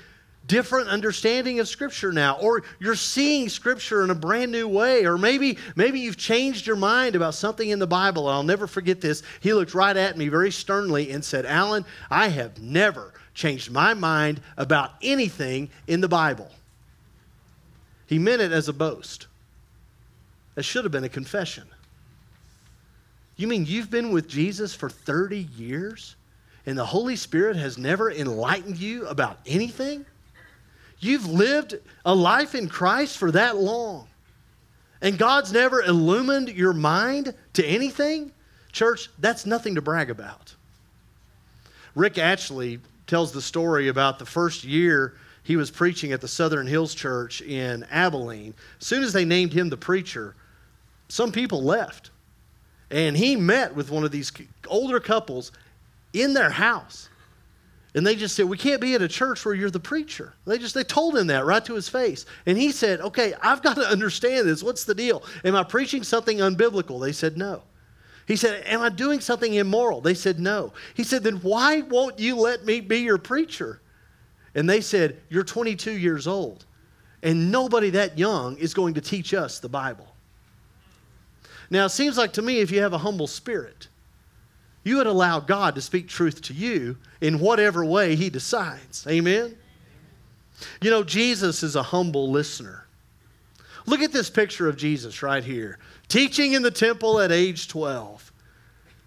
different 0.45 0.89
understanding 0.89 1.59
of 1.59 1.67
scripture 1.67 2.11
now 2.11 2.37
or 2.39 2.63
you're 2.79 2.95
seeing 2.95 3.47
scripture 3.47 4.03
in 4.03 4.09
a 4.09 4.15
brand 4.15 4.51
new 4.51 4.67
way 4.67 5.05
or 5.05 5.17
maybe 5.17 5.57
maybe 5.75 6.01
you've 6.01 6.17
changed 6.17 6.67
your 6.67 6.75
mind 6.75 7.15
about 7.15 7.33
something 7.33 7.69
in 7.69 7.79
the 7.79 7.87
bible 7.87 8.27
and 8.27 8.35
i'll 8.35 8.43
never 8.43 8.67
forget 8.67 8.99
this 8.99 9.23
he 9.39 9.53
looked 9.53 9.73
right 9.73 9.95
at 9.95 10.17
me 10.17 10.27
very 10.27 10.51
sternly 10.51 11.11
and 11.11 11.23
said 11.23 11.45
alan 11.45 11.85
i 12.11 12.27
have 12.27 12.61
never 12.61 13.13
changed 13.33 13.71
my 13.71 13.93
mind 13.93 14.41
about 14.57 14.91
anything 15.01 15.69
in 15.87 16.01
the 16.01 16.09
bible 16.09 16.51
he 18.05 18.19
meant 18.19 18.41
it 18.41 18.51
as 18.51 18.67
a 18.67 18.73
boast 18.73 19.27
that 20.55 20.63
should 20.63 20.85
have 20.85 20.91
been 20.91 21.03
a 21.03 21.09
confession. 21.09 21.65
You 23.35 23.47
mean 23.47 23.65
you've 23.65 23.89
been 23.89 24.11
with 24.11 24.27
Jesus 24.27 24.75
for 24.75 24.89
30 24.89 25.47
years 25.57 26.15
and 26.65 26.77
the 26.77 26.85
Holy 26.85 27.15
Spirit 27.15 27.55
has 27.57 27.77
never 27.77 28.11
enlightened 28.11 28.77
you 28.77 29.07
about 29.07 29.39
anything? 29.45 30.05
You've 30.99 31.27
lived 31.27 31.75
a 32.05 32.15
life 32.15 32.55
in 32.55 32.69
Christ 32.69 33.17
for 33.17 33.31
that 33.31 33.57
long 33.57 34.07
and 35.03 35.17
God's 35.17 35.51
never 35.51 35.81
illumined 35.81 36.49
your 36.49 36.71
mind 36.71 37.33
to 37.53 37.65
anything? 37.65 38.31
Church, 38.71 39.09
that's 39.19 39.45
nothing 39.45 39.75
to 39.75 39.81
brag 39.81 40.09
about. 40.09 40.55
Rick 41.93 42.17
Atchley 42.17 42.79
tells 43.05 43.33
the 43.33 43.41
story 43.41 43.89
about 43.89 44.17
the 44.17 44.25
first 44.25 44.63
year 44.63 45.15
he 45.43 45.57
was 45.57 45.69
preaching 45.69 46.13
at 46.13 46.21
the 46.21 46.27
Southern 46.27 46.65
Hills 46.65 46.95
Church 46.95 47.41
in 47.41 47.83
Abilene. 47.91 48.53
As 48.79 48.87
soon 48.87 49.03
as 49.03 49.11
they 49.11 49.25
named 49.25 49.51
him 49.51 49.69
the 49.69 49.77
preacher, 49.77 50.35
some 51.13 51.31
people 51.31 51.61
left. 51.61 52.09
And 52.89 53.15
he 53.15 53.35
met 53.35 53.75
with 53.75 53.91
one 53.91 54.03
of 54.03 54.09
these 54.09 54.31
older 54.67 54.99
couples 54.99 55.51
in 56.11 56.33
their 56.33 56.49
house. 56.49 57.07
And 57.93 58.05
they 58.05 58.15
just 58.15 58.35
said, 58.35 58.49
We 58.49 58.57
can't 58.57 58.81
be 58.81 58.95
at 58.95 59.01
a 59.03 59.07
church 59.07 59.45
where 59.45 59.53
you're 59.53 59.69
the 59.69 59.79
preacher. 59.79 60.33
They 60.47 60.57
just 60.57 60.73
they 60.73 60.83
told 60.83 61.15
him 61.15 61.27
that 61.27 61.45
right 61.45 61.63
to 61.65 61.75
his 61.75 61.87
face. 61.87 62.25
And 62.47 62.57
he 62.57 62.71
said, 62.71 62.99
Okay, 62.99 63.35
I've 63.43 63.61
got 63.61 63.75
to 63.75 63.87
understand 63.87 64.47
this. 64.47 64.63
What's 64.63 64.85
the 64.85 64.95
deal? 64.95 65.21
Am 65.45 65.55
I 65.55 65.61
preaching 65.61 66.01
something 66.01 66.39
unbiblical? 66.39 66.99
They 66.99 67.11
said, 67.11 67.37
No. 67.37 67.61
He 68.27 68.35
said, 68.35 68.63
Am 68.65 68.81
I 68.81 68.89
doing 68.89 69.19
something 69.19 69.53
immoral? 69.53 70.01
They 70.01 70.15
said, 70.15 70.39
No. 70.39 70.73
He 70.95 71.03
said, 71.03 71.21
Then 71.21 71.35
why 71.37 71.81
won't 71.81 72.17
you 72.17 72.37
let 72.37 72.65
me 72.65 72.79
be 72.79 73.01
your 73.01 73.19
preacher? 73.19 73.81
And 74.55 74.67
they 74.67 74.81
said, 74.81 75.21
You're 75.29 75.43
22 75.43 75.91
years 75.91 76.25
old, 76.25 76.65
and 77.21 77.51
nobody 77.51 77.91
that 77.91 78.17
young 78.17 78.57
is 78.57 78.73
going 78.73 78.95
to 78.95 79.01
teach 79.01 79.35
us 79.35 79.59
the 79.59 79.69
Bible. 79.69 80.12
Now, 81.69 81.85
it 81.85 81.89
seems 81.89 82.17
like 82.17 82.33
to 82.33 82.41
me 82.41 82.59
if 82.59 82.71
you 82.71 82.81
have 82.81 82.93
a 82.93 82.97
humble 82.97 83.27
spirit, 83.27 83.87
you 84.83 84.97
would 84.97 85.07
allow 85.07 85.39
God 85.39 85.75
to 85.75 85.81
speak 85.81 86.07
truth 86.07 86.41
to 86.43 86.53
you 86.53 86.97
in 87.21 87.39
whatever 87.39 87.85
way 87.85 88.15
He 88.15 88.29
decides. 88.29 89.05
Amen? 89.07 89.55
You 90.81 90.91
know, 90.91 91.03
Jesus 91.03 91.63
is 91.63 91.75
a 91.75 91.83
humble 91.83 92.29
listener. 92.29 92.85
Look 93.85 94.01
at 94.01 94.11
this 94.11 94.29
picture 94.29 94.69
of 94.69 94.77
Jesus 94.77 95.21
right 95.23 95.43
here, 95.43 95.77
teaching 96.07 96.53
in 96.53 96.61
the 96.61 96.71
temple 96.71 97.19
at 97.19 97.31
age 97.31 97.67
12. 97.67 98.31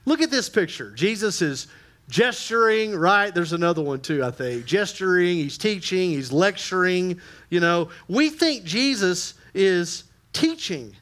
Look 0.04 0.20
at 0.20 0.30
this 0.30 0.48
picture. 0.48 0.90
Jesus 0.92 1.40
is 1.42 1.66
gesturing, 2.08 2.94
right? 2.94 3.34
There's 3.34 3.52
another 3.52 3.82
one 3.82 4.00
too, 4.00 4.22
I 4.22 4.30
think. 4.30 4.66
Gesturing, 4.66 5.36
he's 5.36 5.58
teaching, 5.58 6.10
he's 6.10 6.30
lecturing. 6.30 7.20
You 7.50 7.60
know, 7.60 7.88
we 8.08 8.30
think 8.30 8.64
Jesus 8.64 9.34
is 9.54 10.04
teaching 10.32 10.94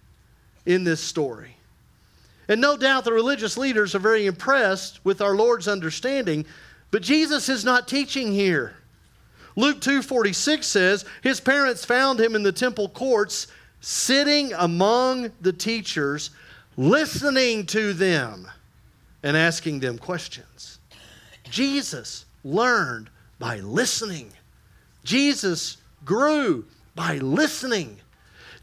in 0.67 0.85
this 0.85 1.01
story. 1.01 1.57
And 2.49 2.61
no 2.61 2.77
doubt 2.77 3.05
the 3.05 3.13
religious 3.13 3.57
leaders 3.57 3.95
are 3.95 4.01
very 4.01 4.27
impressed 4.27 5.05
with 5.05 5.21
our 5.21 5.35
Lord's 5.35 5.69
understanding, 5.69 6.45
but 6.91 7.03
Jesus 7.03 7.49
is 7.49 7.65
not 7.65 7.89
teaching 7.89 8.33
here. 8.33 8.77
Luke 9.57 9.81
2:46 9.81 10.67
says, 10.67 11.05
"His 11.23 11.41
parents 11.41 11.85
found 11.85 12.21
him 12.21 12.35
in 12.35 12.43
the 12.43 12.53
temple 12.53 12.89
courts 12.89 13.47
sitting 13.81 14.53
among 14.53 15.33
the 15.41 15.53
teachers, 15.53 16.31
listening 16.77 17.67
to 17.67 17.93
them 17.93 18.51
and 19.23 19.37
asking 19.37 19.81
them 19.81 19.97
questions." 19.97 20.79
Jesus 21.51 22.25
learned 22.43 23.11
by 23.39 23.61
listening. 23.61 24.33
Jesus 25.05 25.77
grew 26.05 26.67
by 26.95 27.19
listening. 27.19 28.01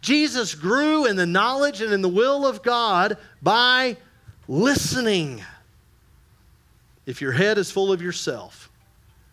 Jesus 0.01 0.55
grew 0.55 1.05
in 1.05 1.15
the 1.15 1.25
knowledge 1.25 1.81
and 1.81 1.93
in 1.93 2.01
the 2.01 2.09
will 2.09 2.45
of 2.45 2.63
God 2.63 3.17
by 3.41 3.97
listening. 4.47 5.43
If 7.05 7.21
your 7.21 7.31
head 7.31 7.57
is 7.57 7.71
full 7.71 7.91
of 7.91 8.01
yourself, 8.01 8.69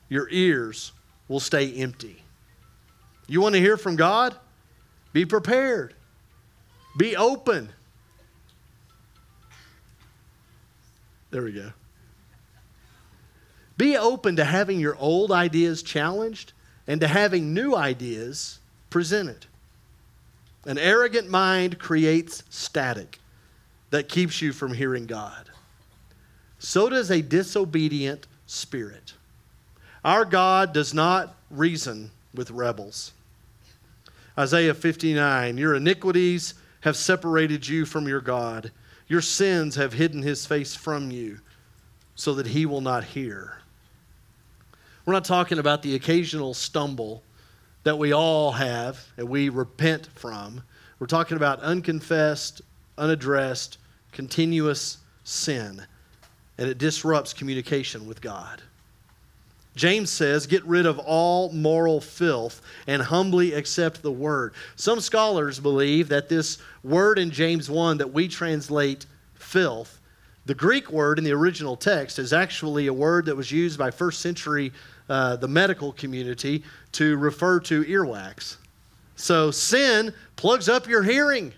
your 0.09 0.29
ears 0.31 0.93
will 1.27 1.41
stay 1.41 1.73
empty. 1.75 2.23
You 3.27 3.41
want 3.41 3.55
to 3.55 3.61
hear 3.61 3.77
from 3.77 3.97
God? 3.97 4.37
Be 5.13 5.25
prepared, 5.25 5.95
be 6.97 7.17
open. 7.17 7.71
There 11.31 11.43
we 11.43 11.53
go. 11.53 11.73
Be 13.77 13.97
open 13.97 14.37
to 14.37 14.45
having 14.45 14.81
your 14.81 14.97
old 14.97 15.31
ideas 15.31 15.83
challenged 15.83 16.53
and 16.87 17.01
to 17.03 17.07
having 17.07 17.53
new 17.53 17.77
ideas 17.77 18.59
presented. 18.91 19.47
An 20.67 20.79
arrogant 20.79 21.29
mind 21.29 21.79
creates 21.79 22.43
static 22.50 23.19
that 23.91 24.09
keeps 24.09 24.43
you 24.43 24.53
from 24.53 24.75
hearing 24.75 25.07
God. 25.07 25.50
So 26.59 26.88
does 26.88 27.11
a 27.11 27.23
disobedient 27.23 28.27
spirit. 28.47 29.15
Our 30.05 30.25
God 30.25 30.73
does 30.73 30.93
not 30.93 31.37
reason 31.50 32.11
with 32.35 32.50
rebels. 32.50 33.12
Isaiah 34.37 34.75
59 34.75 35.57
Your 35.57 35.75
iniquities 35.75 36.55
have 36.83 36.97
separated 36.97 37.67
you 37.67 37.85
from 37.85 38.07
your 38.07 38.21
God, 38.21 38.71
your 39.09 39.21
sins 39.21 39.77
have 39.77 39.93
hidden 39.93 40.23
his 40.23 40.47
face 40.47 40.75
from 40.75 41.11
you 41.11 41.38
so 42.15 42.35
that 42.35 42.47
he 42.47 42.67
will 42.67 42.81
not 42.81 43.05
hear. 43.05 43.59
We're 45.07 45.15
not 45.15 45.25
talking 45.25 45.59
about 45.59 45.83
the 45.83 45.95
occasional 45.95 46.53
stumble 46.53 47.23
that 47.85 47.99
we 47.99 48.13
all 48.13 48.53
have 48.53 49.05
and 49.17 49.29
we 49.29 49.49
repent 49.49 50.09
from. 50.15 50.63
We're 50.99 51.07
talking 51.07 51.37
about 51.37 51.61
unconfessed, 51.61 52.63
unaddressed, 52.97 53.79
continuous 54.13 54.99
sin, 55.25 55.83
and 56.59 56.69
it 56.69 56.79
disrupts 56.79 57.33
communication 57.33 58.07
with 58.07 58.21
God. 58.21 58.63
James 59.79 60.11
says, 60.11 60.47
Get 60.47 60.65
rid 60.65 60.87
of 60.87 60.99
all 60.99 61.53
moral 61.53 62.01
filth 62.01 62.61
and 62.87 63.01
humbly 63.01 63.53
accept 63.53 64.03
the 64.03 64.11
word. 64.11 64.53
Some 64.75 65.01
scholars 65.01 65.61
believe 65.61 66.09
that 66.09 66.29
this 66.29 66.59
word 66.83 67.19
in 67.19 67.31
James 67.31 67.71
1 67.71 67.99
that 67.99 68.13
we 68.13 68.27
translate 68.27 69.07
filth, 69.35 70.01
the 70.47 70.55
Greek 70.55 70.91
word 70.91 71.19
in 71.19 71.25
the 71.25 71.33
original 71.33 71.77
text 71.77 72.19
is 72.19 72.33
actually 72.33 72.89
a 72.89 72.93
word 72.93 73.27
that 73.27 73.37
was 73.37 73.53
used 73.53 73.79
by 73.79 73.91
first 73.91 74.21
century 74.21 74.73
uh, 75.09 75.37
the 75.37 75.49
medical 75.49 75.93
community 75.93 76.62
to 76.93 77.17
refer 77.17 77.61
to 77.61 77.85
earwax. 77.85 78.57
So 79.17 79.50
sin 79.50 80.15
plugs 80.37 80.69
up 80.69 80.87
your 80.87 81.03
hearing. 81.03 81.53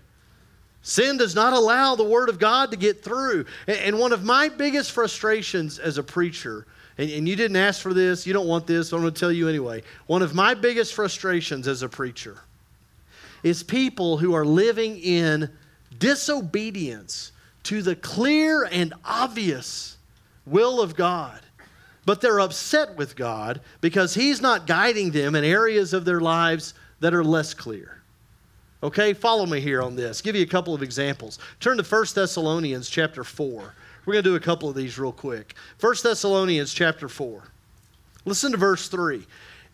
Sin 0.83 1.17
does 1.17 1.35
not 1.35 1.53
allow 1.53 1.95
the 1.95 2.03
Word 2.03 2.29
of 2.29 2.39
God 2.39 2.71
to 2.71 2.77
get 2.77 3.03
through. 3.03 3.45
And, 3.67 3.99
one 3.99 4.13
of 4.13 4.23
my 4.23 4.49
biggest 4.49 4.91
frustrations 4.91 5.77
as 5.77 5.97
a 5.99 6.03
preacher, 6.03 6.65
and, 6.97 7.27
you 7.29 7.35
didn't 7.35 7.57
ask 7.57 7.81
for 7.81 7.93
this, 7.93 8.25
you 8.25 8.33
don't 8.33 8.47
want 8.47 8.65
this, 8.65 8.89
but 8.89 8.97
I'm 8.97 9.03
going 9.03 9.13
to 9.13 9.19
tell 9.19 9.31
you 9.31 9.47
anyway. 9.47 9.83
One 10.07 10.23
of 10.23 10.33
my 10.33 10.55
biggest 10.55 10.93
frustrations 10.93 11.67
as 11.67 11.83
a 11.83 11.89
preacher 11.89 12.39
is 13.43 13.61
people 13.61 14.17
who 14.17 14.33
are 14.33 14.45
living 14.45 14.97
in 14.97 15.49
disobedience 15.99 17.31
to 17.63 17.83
the 17.83 17.95
clear 17.95 18.63
and 18.63 18.93
obvious 19.05 19.97
will 20.45 20.81
of 20.81 20.95
God 20.95 21.39
but 22.05 22.21
they're 22.21 22.39
upset 22.39 22.95
with 22.95 23.15
God 23.15 23.61
because 23.79 24.13
He's 24.13 24.41
not 24.41 24.67
guiding 24.67 25.11
them 25.11 25.35
in 25.35 25.43
areas 25.43 25.93
of 25.93 26.05
their 26.05 26.21
lives 26.21 26.73
that 26.99 27.13
are 27.13 27.23
less 27.23 27.53
clear. 27.53 28.01
Okay, 28.83 29.13
follow 29.13 29.45
me 29.45 29.59
here 29.59 29.81
on 29.81 29.95
this. 29.95 30.21
Give 30.21 30.35
you 30.35 30.41
a 30.41 30.47
couple 30.47 30.73
of 30.73 30.81
examples. 30.81 31.37
Turn 31.59 31.77
to 31.77 31.83
1 31.83 32.05
Thessalonians 32.15 32.89
chapter 32.89 33.23
4. 33.23 33.73
We're 34.05 34.13
going 34.13 34.23
to 34.23 34.29
do 34.31 34.35
a 34.35 34.39
couple 34.39 34.69
of 34.69 34.75
these 34.75 34.97
real 34.97 35.11
quick. 35.11 35.53
1 35.79 35.95
Thessalonians 36.01 36.73
chapter 36.73 37.07
4. 37.07 37.43
Listen 38.25 38.51
to 38.51 38.57
verse 38.57 38.87
3. 38.87 39.25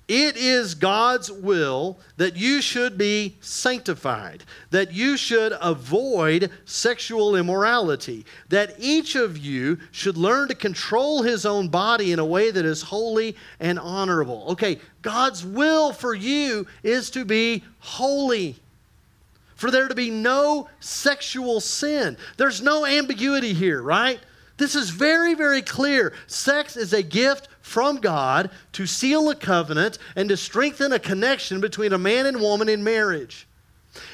It 0.08 0.38
is 0.38 0.74
God's 0.74 1.30
will 1.30 2.00
that 2.16 2.38
you 2.38 2.62
should 2.62 2.98
be 2.98 3.36
sanctified, 3.42 4.46
that 4.72 4.94
you 4.94 5.18
should 5.18 5.54
avoid 5.60 6.50
sexual 6.64 7.36
immorality, 7.36 8.26
that 8.48 8.76
each 8.80 9.16
of 9.16 9.38
you 9.38 9.80
should 9.92 10.16
learn 10.16 10.48
to 10.48 10.56
control 10.56 11.24
his 11.24 11.46
own 11.46 11.68
body 11.68 12.14
in 12.14 12.20
a 12.20 12.26
way 12.26 12.52
that 12.52 12.64
is 12.64 12.84
holy 12.84 13.36
and 13.60 13.78
honorable. 13.78 14.46
Okay, 14.52 14.80
God's 15.02 15.44
will 15.44 15.92
for 15.92 16.14
you 16.14 16.68
is 16.84 17.10
to 17.12 17.26
be 17.26 17.66
holy. 17.80 18.56
For 19.56 19.72
there 19.72 19.90
to 19.90 19.96
be 19.96 20.12
no 20.12 20.70
sexual 20.80 21.60
sin. 21.60 22.16
There's 22.38 22.62
no 22.62 22.86
ambiguity 22.86 23.54
here, 23.54 23.82
right? 23.82 24.20
This 24.58 24.76
is 24.76 24.90
very, 24.90 25.34
very 25.34 25.62
clear. 25.62 26.14
Sex 26.28 26.78
is 26.78 26.94
a 26.94 27.04
gift 27.04 27.48
from 27.68 27.98
God 27.98 28.50
to 28.72 28.88
seal 28.88 29.30
a 29.30 29.36
covenant 29.36 30.00
and 30.16 30.30
to 30.30 30.38
strengthen 30.38 30.94
a 30.94 31.00
connection 31.00 31.60
between 31.60 31.94
a 31.94 31.98
man 31.98 32.26
and 32.26 32.40
woman 32.40 32.70
in 32.70 32.84
marriage. 32.84 33.46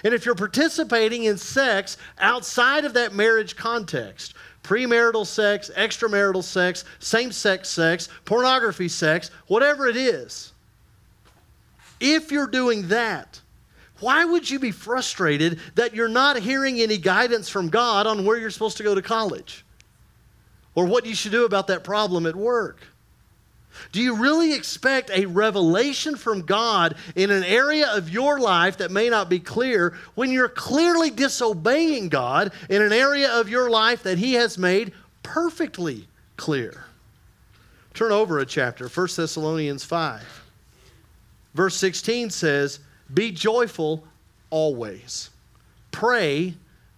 And 0.04 0.13
if 0.13 0.26
you're 0.26 0.36
participating 0.36 1.26
in 1.26 1.38
sex 1.38 1.98
outside 2.18 2.84
of 2.84 2.94
that 2.96 3.13
marriage 3.13 3.56
context, 3.56 4.34
premarital 4.63 5.26
sex, 5.26 5.70
extramarital 5.76 6.44
sex, 6.44 6.84
same 7.00 7.32
sex 7.32 7.70
sex, 7.70 8.10
pornography 8.26 8.88
sex, 8.88 9.30
whatever 9.48 9.88
it 9.88 9.98
is, 9.98 10.52
if 12.00 12.32
you're 12.32 12.48
doing 12.48 12.88
that, 12.88 13.39
why 14.00 14.26
would 14.26 14.50
you 14.50 14.60
be 14.60 14.72
frustrated 14.72 15.60
that 15.76 15.94
you're 15.94 16.08
not 16.08 16.38
hearing 16.38 16.82
any 16.82 16.98
guidance 16.98 17.50
from 17.50 17.70
God 17.70 18.08
on 18.08 18.26
where 18.26 18.38
you're 18.38 18.50
supposed 18.50 18.78
to 18.78 18.84
go 18.84 18.96
to 18.96 19.02
college? 19.02 19.63
Or 20.76 20.86
what 20.86 21.06
you 21.06 21.13
should 21.13 21.32
do 21.32 21.46
about 21.46 21.68
that 21.68 21.84
problem 21.84 22.26
at 22.26 22.36
work? 22.36 22.82
Do 23.91 24.01
you 24.01 24.15
really 24.15 24.53
expect 24.53 25.09
a 25.12 25.25
revelation 25.25 26.15
from 26.15 26.41
God 26.41 26.95
in 27.15 27.31
an 27.31 27.43
area 27.43 27.88
of 27.91 28.09
your 28.09 28.39
life 28.39 28.77
that 28.77 28.91
may 28.91 29.09
not 29.09 29.29
be 29.29 29.39
clear 29.39 29.95
when 30.15 30.31
you're 30.31 30.49
clearly 30.49 31.09
disobeying 31.09 32.09
God 32.09 32.51
in 32.69 32.81
an 32.81 32.93
area 32.93 33.31
of 33.31 33.49
your 33.49 33.69
life 33.69 34.03
that 34.03 34.17
He 34.17 34.33
has 34.33 34.57
made 34.57 34.93
perfectly 35.21 36.07
clear? 36.38 36.86
Turn 37.93 38.12
over 38.12 38.39
a 38.39 38.45
chapter, 38.45 38.88
1 38.88 39.07
Thessalonians 39.15 39.83
5. 39.83 40.43
Verse 41.53 41.75
16 41.75 42.31
says, 42.31 42.79
Be 43.13 43.31
joyful 43.31 44.03
always, 44.49 45.29
pray 45.91 46.55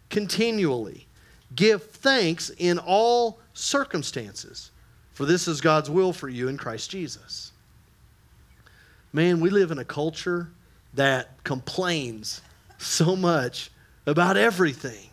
continually, 0.10 1.08
give 1.56 1.84
thanks 1.84 2.52
in 2.58 2.80
all 2.80 3.40
circumstances 3.54 4.72
for 5.16 5.26
this 5.26 5.48
is 5.48 5.62
God's 5.62 5.90
will 5.90 6.12
for 6.12 6.28
you 6.28 6.50
in 6.50 6.58
Christ 6.58 6.92
Jesus. 6.92 7.54
Man, 9.14 9.40
we 9.40 9.50
live 9.50 9.72
in 9.72 9.80
a 9.80 9.86
culture 9.86 10.50
that 10.94 11.42
complains 11.46 12.42
so 12.78 13.16
much 13.16 13.72
about 14.06 14.36
everything. 14.36 15.08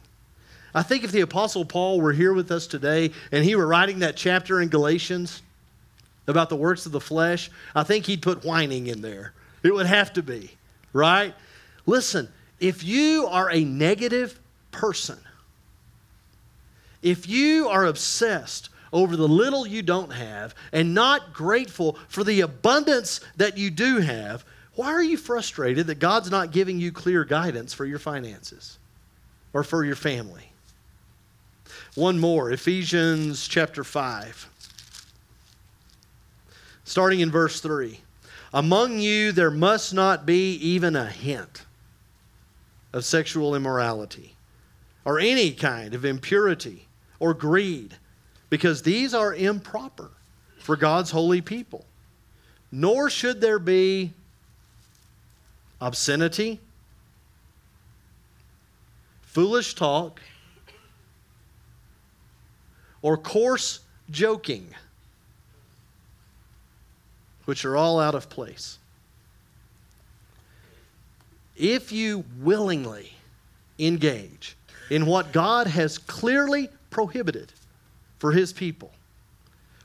I 0.75 0.83
think 0.83 1.05
if 1.05 1.13
the 1.13 1.21
Apostle 1.21 1.65
Paul 1.65 2.01
were 2.01 2.13
here 2.13 2.33
with 2.33 2.51
us 2.51 2.67
today 2.67 3.13
and 3.31 3.45
he 3.45 3.55
were 3.55 3.67
writing 3.67 4.01
that 4.01 4.17
chapter 4.17 4.61
in 4.61 4.69
Galatians 4.71 5.41
about 6.27 6.49
the 6.49 6.57
works 6.57 6.85
of 6.85 6.91
the 6.91 7.01
flesh, 7.01 7.49
I 7.73 7.85
think 7.85 8.07
he'd 8.07 8.23
put 8.23 8.45
whining 8.45 8.89
in 8.89 9.03
there. 9.03 9.33
It 9.63 9.73
would 9.73 9.87
have 9.87 10.13
to 10.15 10.23
be, 10.23 10.51
right? 10.93 11.33
Listen, 11.87 12.29
if 12.59 12.83
you 12.83 13.29
are 13.31 13.53
a 13.53 13.63
negative 13.63 14.37
person, 14.73 15.21
if 17.03 17.29
you 17.29 17.69
are 17.69 17.87
obsessed 17.87 18.69
over 18.93 19.17
the 19.17 19.29
little 19.29 19.67
you 19.67 19.83
don't 19.83 20.13
have 20.13 20.55
and 20.73 20.95
not 20.95 21.33
grateful 21.33 21.99
for 22.09 22.25
the 22.25 22.41
abundance 22.41 23.21
that 23.37 23.57
you 23.57 23.71
do 23.71 23.99
have, 23.99 24.45
why 24.75 24.89
are 24.89 25.03
you 25.03 25.17
frustrated 25.17 25.87
that 25.87 25.99
God's 25.99 26.31
not 26.31 26.53
giving 26.53 26.79
you 26.79 26.93
clear 26.93 27.25
guidance 27.25 27.75
for 27.75 27.85
your 27.85 27.99
finances 27.99 28.79
or 29.53 29.65
for 29.65 29.85
your 29.85 29.97
family? 29.97 30.53
One 31.95 32.19
more, 32.19 32.51
Ephesians 32.51 33.47
chapter 33.47 33.85
5. 33.85 34.49
Starting 36.85 37.21
in 37.21 37.31
verse 37.31 37.61
3. 37.61 38.01
Among 38.55 38.99
you 38.99 39.33
there 39.33 39.51
must 39.51 39.95
not 39.95 40.27
be 40.27 40.55
even 40.55 40.97
a 40.97 41.07
hint 41.07 41.65
of 42.93 43.05
sexual 43.05 43.55
immorality 43.55 44.37
or 45.05 45.19
any 45.19 45.53
kind 45.53 45.95
of 45.95 46.05
impurity 46.05 46.87
or 47.19 47.35
greed, 47.35 47.97
because 48.53 48.83
these 48.83 49.15
are 49.15 49.35
improper 49.35 50.11
for 50.59 50.77
God's 50.77 51.11
holy 51.11 51.41
people. 51.41 51.87
Nor 52.71 53.09
should 53.09 53.41
there 53.41 53.59
be 53.59 54.13
obscenity, 55.81 56.61
foolish 59.23 59.75
talk, 59.75 60.21
or 63.01 63.17
coarse 63.17 63.81
joking, 64.11 64.69
which 67.47 67.65
are 67.65 67.75
all 67.75 67.99
out 67.99 68.15
of 68.15 68.29
place. 68.29 68.77
If 71.57 71.91
you 71.91 72.27
willingly 72.39 73.15
engage 73.79 74.59
in 74.91 75.07
what 75.07 75.33
God 75.33 75.69
has 75.69 75.97
clearly 75.97 76.69
prohibited 76.91 77.51
for 78.23 78.31
his 78.31 78.53
people, 78.53 78.93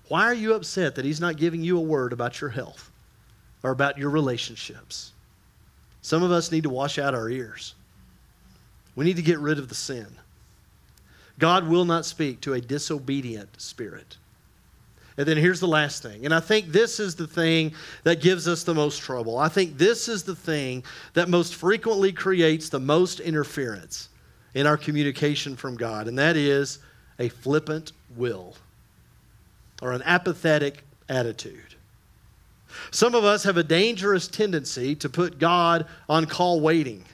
why 0.10 0.26
are 0.26 0.34
you 0.36 0.54
upset 0.54 0.94
that 0.94 1.06
he's 1.06 1.20
not 1.20 1.38
giving 1.38 1.64
you 1.64 1.76
a 1.76 1.82
word 1.82 2.14
about 2.14 2.40
your 2.40 2.52
health 2.52 2.92
or 3.64 3.72
about 3.72 3.98
your 3.98 4.12
relationships? 4.12 5.14
Some 6.04 6.22
of 6.22 6.32
us 6.32 6.52
need 6.52 6.62
to 6.62 6.70
wash 6.70 7.00
out 7.00 7.16
our 7.16 7.32
ears. 7.32 7.74
We 8.96 9.06
need 9.06 9.16
to 9.16 9.24
get 9.24 9.40
rid 9.40 9.58
of 9.58 9.70
the 9.70 9.76
sin. 9.76 10.06
God 11.40 11.68
will 11.68 11.84
not 11.84 12.06
speak 12.06 12.40
to 12.42 12.54
a 12.54 12.62
disobedient 12.62 13.60
spirit. 13.60 14.18
And 15.18 15.26
then 15.26 15.38
here's 15.38 15.60
the 15.60 15.68
last 15.68 16.04
thing. 16.04 16.24
And 16.24 16.32
I 16.32 16.40
think 16.40 16.68
this 16.68 17.00
is 17.00 17.16
the 17.16 17.26
thing 17.26 17.74
that 18.04 18.22
gives 18.22 18.48
us 18.48 18.64
the 18.64 18.76
most 18.76 19.02
trouble. 19.02 19.40
I 19.40 19.50
think 19.50 19.80
this 19.80 20.08
is 20.08 20.22
the 20.22 20.36
thing 20.36 20.84
that 21.16 21.28
most 21.28 21.56
frequently 21.56 22.12
creates 22.12 22.70
the 22.70 22.80
most 22.80 23.20
interference 23.20 24.10
in 24.54 24.68
our 24.68 24.78
communication 24.78 25.56
from 25.56 25.76
God, 25.76 26.08
and 26.08 26.20
that 26.20 26.38
is 26.38 26.78
a 27.20 27.30
flippant 27.30 27.92
will 28.16 28.56
or 29.82 29.92
an 29.92 30.02
apathetic 30.04 30.84
attitude. 31.10 31.76
Some 32.92 33.16
of 33.16 33.24
us 33.24 33.44
have 33.44 33.58
a 33.58 33.64
dangerous 33.64 34.28
tendency 34.28 34.96
to 34.96 35.10
put 35.10 35.40
God 35.40 35.86
on 36.10 36.26
call 36.26 36.60
waiting. 36.62 37.06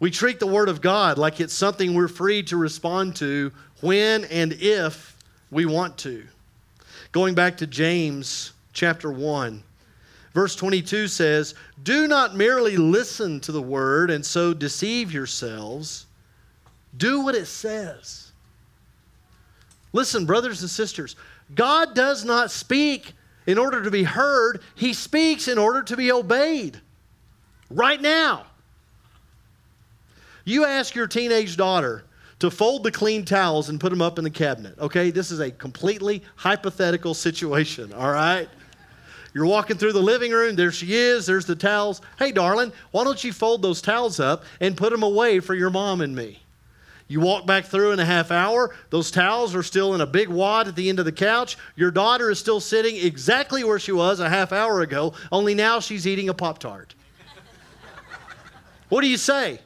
We 0.00 0.10
treat 0.10 0.40
the 0.40 0.46
Word 0.46 0.68
of 0.68 0.80
God 0.80 1.18
like 1.18 1.40
it's 1.40 1.54
something 1.54 1.94
we're 1.94 2.08
free 2.08 2.42
to 2.44 2.56
respond 2.56 3.16
to 3.16 3.52
when 3.80 4.24
and 4.24 4.52
if 4.54 5.16
we 5.50 5.64
want 5.66 5.96
to. 5.98 6.24
Going 7.12 7.34
back 7.34 7.58
to 7.58 7.66
James 7.66 8.52
chapter 8.72 9.12
1, 9.12 9.62
verse 10.34 10.56
22 10.56 11.08
says, 11.08 11.54
Do 11.82 12.08
not 12.08 12.34
merely 12.34 12.76
listen 12.76 13.38
to 13.40 13.52
the 13.52 13.62
Word 13.62 14.10
and 14.10 14.24
so 14.24 14.54
deceive 14.54 15.12
yourselves, 15.12 16.06
do 16.96 17.20
what 17.20 17.34
it 17.34 17.46
says. 17.46 18.21
Listen, 19.92 20.26
brothers 20.26 20.60
and 20.62 20.70
sisters, 20.70 21.16
God 21.54 21.94
does 21.94 22.24
not 22.24 22.50
speak 22.50 23.12
in 23.46 23.58
order 23.58 23.82
to 23.82 23.90
be 23.90 24.04
heard, 24.04 24.62
He 24.74 24.92
speaks 24.92 25.48
in 25.48 25.58
order 25.58 25.82
to 25.82 25.96
be 25.96 26.12
obeyed. 26.12 26.80
Right 27.70 28.00
now. 28.00 28.46
You 30.44 30.64
ask 30.64 30.94
your 30.94 31.06
teenage 31.06 31.56
daughter 31.56 32.04
to 32.40 32.50
fold 32.50 32.82
the 32.82 32.90
clean 32.90 33.24
towels 33.24 33.68
and 33.68 33.80
put 33.80 33.90
them 33.90 34.02
up 34.02 34.18
in 34.18 34.24
the 34.24 34.30
cabinet. 34.30 34.76
Okay, 34.78 35.10
this 35.10 35.30
is 35.30 35.38
a 35.40 35.50
completely 35.50 36.22
hypothetical 36.36 37.14
situation, 37.14 37.92
all 37.92 38.10
right? 38.10 38.48
You're 39.34 39.46
walking 39.46 39.78
through 39.78 39.92
the 39.92 40.02
living 40.02 40.32
room, 40.32 40.56
there 40.56 40.72
she 40.72 40.94
is, 40.94 41.24
there's 41.24 41.46
the 41.46 41.56
towels. 41.56 42.02
Hey, 42.18 42.32
darling, 42.32 42.72
why 42.90 43.04
don't 43.04 43.22
you 43.22 43.32
fold 43.32 43.62
those 43.62 43.80
towels 43.80 44.20
up 44.20 44.44
and 44.60 44.76
put 44.76 44.90
them 44.90 45.02
away 45.02 45.40
for 45.40 45.54
your 45.54 45.70
mom 45.70 46.00
and 46.00 46.14
me? 46.14 46.41
You 47.08 47.20
walk 47.20 47.46
back 47.46 47.66
through 47.66 47.92
in 47.92 48.00
a 48.00 48.04
half 48.04 48.30
hour, 48.30 48.74
those 48.90 49.10
towels 49.10 49.54
are 49.54 49.62
still 49.62 49.94
in 49.94 50.00
a 50.00 50.06
big 50.06 50.28
wad 50.28 50.68
at 50.68 50.76
the 50.76 50.88
end 50.88 50.98
of 50.98 51.04
the 51.04 51.12
couch. 51.12 51.58
Your 51.76 51.90
daughter 51.90 52.30
is 52.30 52.38
still 52.38 52.60
sitting 52.60 52.96
exactly 52.96 53.64
where 53.64 53.78
she 53.78 53.92
was 53.92 54.20
a 54.20 54.28
half 54.28 54.52
hour 54.52 54.80
ago, 54.80 55.14
only 55.30 55.54
now 55.54 55.80
she's 55.80 56.06
eating 56.06 56.28
a 56.28 56.34
Pop 56.34 56.58
Tart. 56.58 56.94
what 58.88 59.02
do 59.02 59.08
you 59.08 59.16
say? 59.16 59.60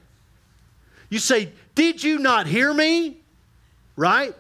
You 1.09 1.18
say, 1.18 1.53
Did 1.75 2.03
you 2.03 2.18
not 2.18 2.46
hear 2.46 2.72
me? 2.72 3.18
Right? 3.94 4.35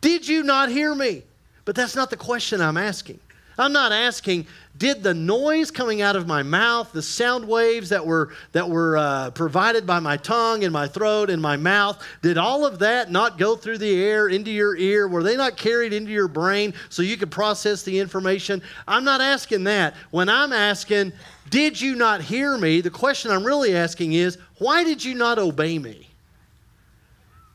Did 0.00 0.26
you 0.26 0.42
not 0.42 0.68
hear 0.68 0.94
me? 0.94 1.22
But 1.64 1.76
that's 1.76 1.94
not 1.94 2.10
the 2.10 2.16
question 2.16 2.60
I'm 2.60 2.76
asking. 2.76 3.20
I'm 3.58 3.72
not 3.72 3.92
asking, 3.92 4.46
did 4.78 5.02
the 5.02 5.12
noise 5.12 5.70
coming 5.70 6.00
out 6.00 6.16
of 6.16 6.26
my 6.26 6.42
mouth, 6.42 6.92
the 6.92 7.02
sound 7.02 7.46
waves 7.46 7.90
that 7.90 8.06
were, 8.06 8.32
that 8.52 8.68
were 8.68 8.96
uh, 8.96 9.30
provided 9.32 9.86
by 9.86 10.00
my 10.00 10.16
tongue 10.16 10.64
and 10.64 10.72
my 10.72 10.88
throat 10.88 11.28
and 11.28 11.42
my 11.42 11.56
mouth, 11.56 12.02
did 12.22 12.38
all 12.38 12.64
of 12.64 12.78
that 12.78 13.10
not 13.10 13.36
go 13.36 13.56
through 13.56 13.78
the 13.78 14.02
air 14.02 14.28
into 14.28 14.50
your 14.50 14.76
ear? 14.76 15.06
Were 15.06 15.22
they 15.22 15.36
not 15.36 15.58
carried 15.58 15.92
into 15.92 16.10
your 16.10 16.28
brain 16.28 16.72
so 16.88 17.02
you 17.02 17.18
could 17.18 17.30
process 17.30 17.82
the 17.82 17.98
information? 17.98 18.62
I'm 18.88 19.04
not 19.04 19.20
asking 19.20 19.64
that. 19.64 19.94
When 20.10 20.30
I'm 20.30 20.52
asking, 20.52 21.12
did 21.50 21.78
you 21.78 21.94
not 21.94 22.22
hear 22.22 22.56
me? 22.56 22.80
The 22.80 22.90
question 22.90 23.30
I'm 23.30 23.44
really 23.44 23.76
asking 23.76 24.14
is, 24.14 24.38
why 24.58 24.84
did 24.84 25.04
you 25.04 25.14
not 25.14 25.38
obey 25.38 25.78
me? 25.78 26.06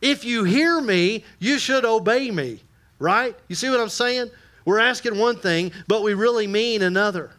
If 0.02 0.24
you 0.24 0.44
hear 0.44 0.80
me, 0.82 1.24
you 1.40 1.58
should 1.58 1.86
obey 1.86 2.30
me, 2.30 2.60
right? 3.00 3.36
You 3.48 3.56
see 3.56 3.70
what 3.72 3.80
I'm 3.80 3.90
saying? 3.90 4.30
We're 4.66 4.80
asking 4.80 5.18
one 5.18 5.38
thing, 5.38 5.72
but 5.88 6.04
we 6.04 6.14
really 6.14 6.48
mean 6.48 6.82
another. 6.82 7.32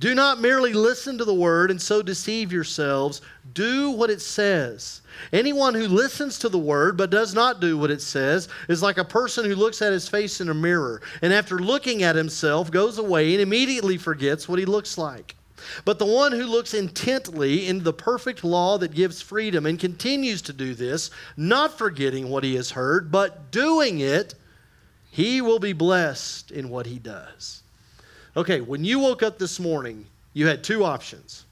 Do 0.00 0.14
not 0.14 0.40
merely 0.40 0.72
listen 0.72 1.18
to 1.18 1.26
the 1.26 1.34
word 1.34 1.70
and 1.70 1.80
so 1.80 2.00
deceive 2.00 2.50
yourselves. 2.50 3.20
Do 3.52 3.90
what 3.90 4.08
it 4.08 4.22
says. 4.22 5.02
Anyone 5.30 5.74
who 5.74 5.86
listens 5.86 6.38
to 6.38 6.48
the 6.48 6.58
word 6.58 6.96
but 6.96 7.10
does 7.10 7.34
not 7.34 7.60
do 7.60 7.76
what 7.76 7.90
it 7.90 8.00
says 8.00 8.48
is 8.66 8.82
like 8.82 8.96
a 8.96 9.04
person 9.04 9.44
who 9.44 9.54
looks 9.54 9.82
at 9.82 9.92
his 9.92 10.08
face 10.08 10.40
in 10.40 10.48
a 10.48 10.54
mirror 10.54 11.02
and 11.20 11.34
after 11.34 11.58
looking 11.58 12.02
at 12.02 12.16
himself 12.16 12.70
goes 12.70 12.96
away 12.96 13.32
and 13.34 13.42
immediately 13.42 13.98
forgets 13.98 14.48
what 14.48 14.58
he 14.58 14.64
looks 14.64 14.96
like. 14.96 15.36
But 15.84 15.98
the 15.98 16.06
one 16.06 16.32
who 16.32 16.46
looks 16.46 16.72
intently 16.72 17.68
into 17.68 17.84
the 17.84 17.92
perfect 17.92 18.42
law 18.42 18.78
that 18.78 18.94
gives 18.94 19.20
freedom 19.20 19.66
and 19.66 19.78
continues 19.78 20.40
to 20.42 20.54
do 20.54 20.74
this, 20.74 21.10
not 21.36 21.76
forgetting 21.76 22.30
what 22.30 22.44
he 22.44 22.54
has 22.54 22.70
heard, 22.70 23.12
but 23.12 23.50
doing 23.50 24.00
it, 24.00 24.34
he 25.10 25.40
will 25.40 25.58
be 25.58 25.72
blessed 25.72 26.50
in 26.50 26.68
what 26.68 26.86
he 26.86 26.98
does. 26.98 27.62
Okay, 28.36 28.60
when 28.60 28.84
you 28.84 29.00
woke 29.00 29.22
up 29.22 29.38
this 29.38 29.58
morning, 29.58 30.06
you 30.32 30.46
had 30.46 30.62
two 30.62 30.84
options. 30.84 31.44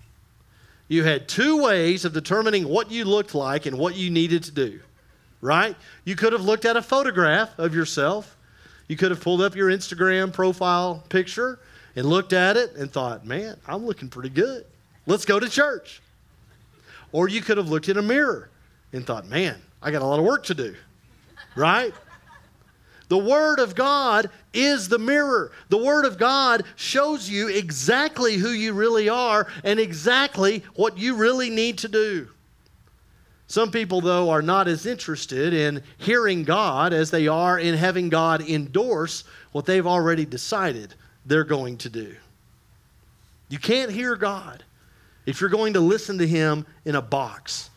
You 0.87 1.05
had 1.05 1.29
two 1.29 1.63
ways 1.63 2.05
of 2.05 2.13
determining 2.13 2.69
what 2.69 2.91
you 2.91 3.05
looked 3.05 3.35
like 3.35 3.67
and 3.67 3.79
what 3.79 3.97
you 3.97 4.11
needed 4.11 4.45
to 4.45 4.53
do, 4.53 4.81
right? 5.41 5.77
You 6.05 6.17
could 6.17 6.33
have 6.33 6.43
looked 6.43 6.65
at 6.65 6.77
a 6.77 6.83
photograph 6.83 7.59
of 7.59 7.75
yourself. 7.75 8.37
You 8.87 8.97
could 8.97 9.11
have 9.11 9.21
pulled 9.21 9.43
up 9.43 9.55
your 9.55 9.69
Instagram 9.69 10.33
profile 10.33 11.03
picture 11.09 11.59
and 11.95 12.07
looked 12.07 12.33
at 12.33 12.57
it 12.57 12.75
and 12.77 12.91
thought, 12.91 13.27
man, 13.27 13.59
I'm 13.67 13.85
looking 13.85 14.09
pretty 14.09 14.31
good. 14.31 14.65
Let's 15.07 15.25
go 15.25 15.41
to 15.41 15.49
church. 15.49 16.01
Or 17.13 17.29
you 17.29 17.41
could 17.41 17.57
have 17.57 17.69
looked 17.69 17.89
in 17.89 17.97
a 17.97 18.03
mirror 18.03 18.49
and 18.93 19.05
thought, 19.05 19.27
man, 19.27 19.57
I 19.83 19.91
got 19.91 20.03
a 20.03 20.07
lot 20.07 20.19
of 20.19 20.25
work 20.25 20.45
to 20.45 20.55
do, 20.55 20.75
right? 21.57 21.93
The 23.09 23.19
Word 23.19 23.59
of 23.59 23.75
God 23.75 24.31
is 24.53 24.89
the 24.89 24.99
mirror. 24.99 25.51
The 25.71 25.79
Word 25.79 26.05
of 26.05 26.19
God 26.19 26.65
shows 26.77 27.29
you 27.29 27.49
exactly 27.49 28.37
who 28.37 28.51
you 28.51 28.75
really 28.75 29.09
are 29.09 29.47
and 29.65 29.81
exactly 29.81 30.63
what 30.75 30.99
you 30.99 31.15
really 31.15 31.49
need 31.49 31.79
to 31.79 31.89
do. 31.89 32.29
Some 33.47 33.71
people, 33.71 34.03
though, 34.03 34.29
are 34.29 34.43
not 34.43 34.69
as 34.69 34.85
interested 34.85 35.55
in 35.55 35.83
hearing 35.97 36.45
God 36.45 36.93
as 36.93 37.11
they 37.11 37.29
are 37.29 37.59
in 37.59 37.75
having 37.75 38.11
God 38.11 38.43
endorse 38.43 39.25
what 39.53 39.65
they've 39.65 39.87
already 39.87 40.27
decided 40.27 40.95
they're 41.25 41.45
going 41.45 41.79
to 41.79 41.89
do. 41.89 42.15
You 43.49 43.59
can't 43.59 43.91
hear 43.91 44.17
God 44.17 44.65
if 45.25 45.41
you're 45.41 45.49
going 45.49 45.73
to 45.73 45.81
listen 45.81 46.19
to 46.19 46.27
Him 46.27 46.67
in 46.85 46.95
a 46.95 47.03
box. 47.03 47.71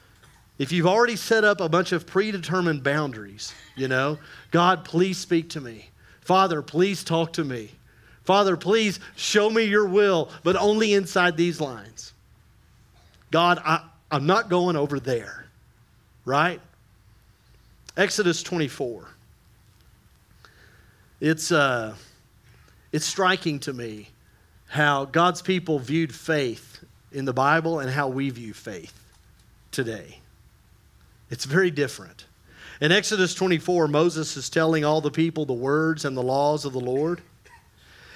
If 0.62 0.72
you've 0.72 0.86
already 0.86 1.16
set 1.16 1.44
up 1.44 1.60
a 1.60 1.68
bunch 1.68 1.92
of 1.92 2.06
predetermined 2.06 2.84
boundaries, 2.84 3.52
you 3.76 3.88
know, 3.88 4.20
God, 4.52 4.86
please 4.86 5.18
speak 5.18 5.50
to 5.50 5.60
me. 5.60 5.90
Father, 6.20 6.62
please 6.62 7.04
talk 7.04 7.34
to 7.34 7.44
me. 7.44 7.72
Father, 8.26 8.56
please 8.56 9.00
show 9.16 9.50
me 9.50 9.64
your 9.64 9.88
will, 9.88 10.30
but 10.44 10.56
only 10.56 10.94
inside 10.94 11.36
these 11.36 11.60
lines. 11.60 12.14
God, 13.32 13.60
I, 13.66 13.84
I'm 14.12 14.28
not 14.28 14.50
going 14.50 14.76
over 14.76 15.00
there, 15.00 15.48
right? 16.26 16.62
Exodus 17.98 18.44
24. 18.44 19.08
It's, 21.22 21.52
uh, 21.52 21.96
it's 22.92 23.06
striking 23.08 23.58
to 23.62 23.74
me 23.74 24.10
how 24.68 25.06
God's 25.06 25.42
people 25.42 25.80
viewed 25.80 26.14
faith 26.14 26.84
in 27.12 27.26
the 27.26 27.34
Bible 27.34 27.80
and 27.80 27.90
how 27.90 28.10
we 28.10 28.30
view 28.30 28.54
faith 28.54 28.94
today. 29.72 30.21
It's 31.32 31.46
very 31.46 31.72
different. 31.72 32.28
In 32.82 32.92
Exodus 32.92 33.34
24, 33.34 33.88
Moses 33.88 34.36
is 34.38 34.50
telling 34.50 34.84
all 34.84 35.02
the 35.02 35.10
people 35.10 35.46
the 35.46 35.54
words 35.54 36.04
and 36.04 36.16
the 36.16 36.22
laws 36.22 36.66
of 36.66 36.74
the 36.74 36.80
Lord. 36.80 37.22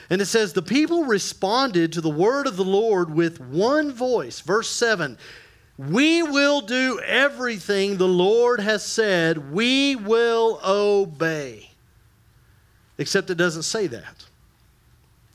And 0.10 0.22
it 0.22 0.26
says, 0.26 0.54
The 0.54 0.62
people 0.62 1.06
responded 1.06 1.94
to 1.94 2.02
the 2.02 2.10
word 2.10 2.46
of 2.46 2.58
the 2.58 2.66
Lord 2.66 3.10
with 3.14 3.40
one 3.40 3.92
voice. 3.92 4.42
Verse 4.42 4.70
7 4.70 5.18
We 5.78 6.24
will 6.24 6.62
do 6.62 7.00
everything 7.00 7.98
the 7.98 8.08
Lord 8.08 8.60
has 8.60 8.86
said. 8.86 9.52
We 9.52 9.96
will 9.96 10.60
obey. 10.66 11.72
Except 12.98 13.30
it 13.30 13.36
doesn't 13.36 13.64
say 13.64 13.88
that. 13.88 14.25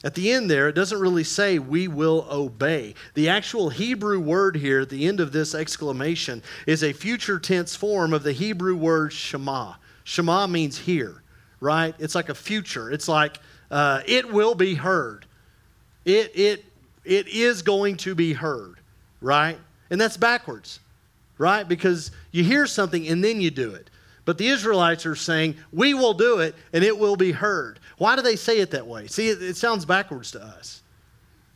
At 0.02 0.14
the 0.14 0.32
end 0.32 0.50
there, 0.50 0.68
it 0.68 0.74
doesn't 0.74 0.98
really 0.98 1.24
say 1.24 1.58
we 1.58 1.86
will 1.86 2.26
obey. 2.30 2.94
The 3.14 3.28
actual 3.28 3.68
Hebrew 3.68 4.18
word 4.18 4.56
here 4.56 4.80
at 4.80 4.88
the 4.88 5.06
end 5.06 5.20
of 5.20 5.32
this 5.32 5.54
exclamation 5.54 6.42
is 6.66 6.82
a 6.82 6.92
future 6.92 7.38
tense 7.38 7.76
form 7.76 8.14
of 8.14 8.22
the 8.22 8.32
Hebrew 8.32 8.76
word 8.76 9.12
Shema. 9.12 9.74
Shema 10.04 10.46
means 10.46 10.78
hear, 10.78 11.22
right? 11.60 11.94
It's 11.98 12.14
like 12.14 12.30
a 12.30 12.34
future. 12.34 12.90
It's 12.90 13.08
like 13.08 13.40
uh, 13.70 14.00
it 14.06 14.32
will 14.32 14.54
be 14.54 14.74
heard. 14.74 15.26
It, 16.06 16.32
it, 16.34 16.64
it 17.04 17.28
is 17.28 17.60
going 17.60 17.98
to 17.98 18.14
be 18.14 18.32
heard, 18.32 18.80
right? 19.20 19.58
And 19.90 20.00
that's 20.00 20.16
backwards, 20.16 20.80
right? 21.36 21.68
Because 21.68 22.10
you 22.30 22.42
hear 22.42 22.66
something 22.66 23.06
and 23.06 23.22
then 23.22 23.40
you 23.42 23.50
do 23.50 23.74
it. 23.74 23.90
But 24.24 24.38
the 24.38 24.48
Israelites 24.48 25.06
are 25.06 25.16
saying, 25.16 25.56
We 25.72 25.92
will 25.94 26.14
do 26.14 26.38
it 26.38 26.54
and 26.72 26.84
it 26.84 26.96
will 26.96 27.16
be 27.16 27.32
heard. 27.32 27.80
Why 28.00 28.16
do 28.16 28.22
they 28.22 28.36
say 28.36 28.60
it 28.60 28.70
that 28.70 28.86
way? 28.86 29.08
See, 29.08 29.28
it, 29.28 29.42
it 29.42 29.58
sounds 29.58 29.84
backwards 29.84 30.30
to 30.30 30.42
us. 30.42 30.80